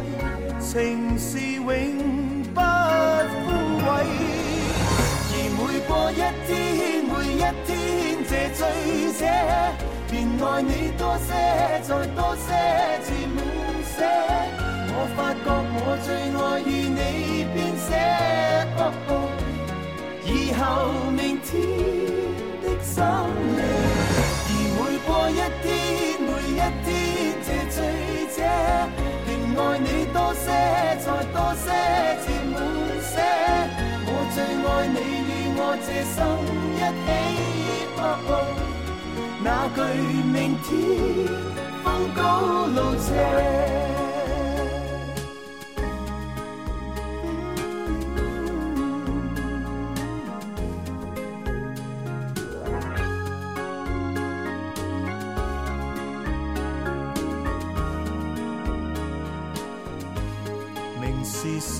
[0.59, 1.65] 情是永
[2.53, 3.49] 不枯
[3.81, 3.89] 萎。
[5.34, 5.59] 而每
[5.89, 6.49] 过一天，
[7.09, 7.69] 每一天，
[8.30, 8.59] 这醉
[9.18, 9.19] 者
[10.11, 10.13] 便
[10.45, 11.27] 爱你多些，
[11.81, 12.47] 再多些，
[13.03, 13.35] 至满
[13.84, 13.97] 些。
[14.93, 16.07] 我发觉我最
[16.38, 16.99] 爱与你
[17.51, 17.89] 编写。
[20.23, 20.61] 以后
[21.11, 21.49] 明天
[22.61, 23.03] 的心
[23.57, 23.60] 夜，
[24.77, 25.69] 而每过一天，
[26.22, 26.89] 每一天，
[27.45, 27.77] 这醉
[28.35, 28.38] 者
[29.27, 30.45] 仍爱你多些，
[30.99, 31.65] 再多些，
[32.22, 32.56] 至满
[33.02, 33.14] 些。
[34.07, 36.18] 我最爱你，与我这生
[36.76, 37.10] 一起。
[39.43, 39.77] 那句
[40.31, 40.69] 明天
[41.84, 41.85] 风
[42.15, 42.19] 高
[42.68, 43.10] 路斜。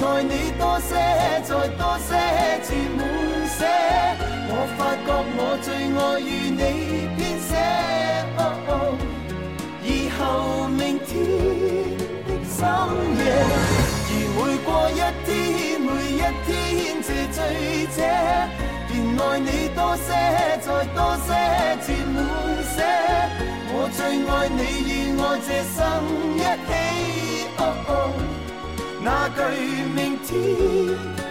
[0.00, 0.94] 爱你多些，
[1.42, 2.14] 再多些，
[2.62, 3.00] 至满
[3.48, 3.66] 些。
[4.50, 6.62] 我发觉我最爱与你
[7.16, 7.50] 编写，
[9.82, 10.20] 以后
[10.68, 11.10] 明天
[12.26, 12.56] 的深
[13.18, 13.20] 夜，
[14.08, 14.92] 而每过一
[15.26, 15.28] 天，
[15.80, 16.16] 每一
[16.46, 16.48] 天
[17.02, 17.36] 这醉
[17.96, 17.98] 者。
[18.88, 20.08] 便爱你多些，
[20.62, 21.28] 再多些，
[21.84, 22.16] 至满
[22.62, 22.76] 些。
[23.70, 24.58] 我最爱你
[24.88, 25.76] 与我这生
[26.36, 26.78] 一起。
[29.00, 29.40] 那句
[29.94, 30.28] 明天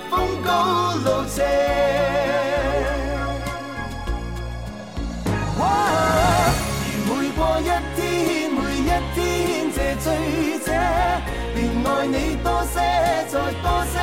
[0.10, 1.44] 风高路斜。
[5.60, 5.61] 而
[7.07, 7.64] 每过一
[7.95, 7.99] 天，
[8.52, 9.18] 每一天
[9.76, 10.06] 这醉
[10.60, 10.68] 者，
[11.53, 12.76] 便爱你多些，
[13.27, 13.95] 再多些，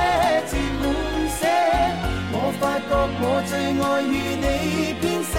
[0.49, 0.83] 至满
[1.31, 1.41] 些。
[2.33, 4.45] 我发觉我最爱与你
[5.01, 5.35] 编写，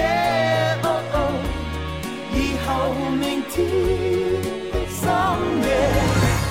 [2.33, 2.67] 以后
[3.11, 3.53] 明天
[4.71, 4.99] 的深
[5.63, 5.65] 夜，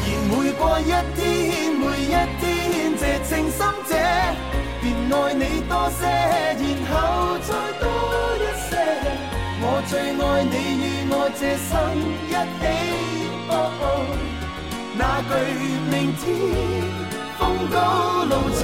[0.05, 0.83] 而每过一
[1.17, 1.23] 天，
[3.35, 3.59] 情深
[3.89, 3.91] 者，
[4.81, 6.95] 便爱你多些，然后
[7.41, 7.51] 再
[7.81, 7.85] 多
[8.39, 8.71] 一些。
[9.61, 11.73] 我最爱你与我这生
[12.29, 12.65] 一起，
[14.97, 15.33] 那句
[15.91, 16.23] 明天
[17.37, 17.43] 风
[17.73, 17.75] 高
[18.31, 18.63] 路斜。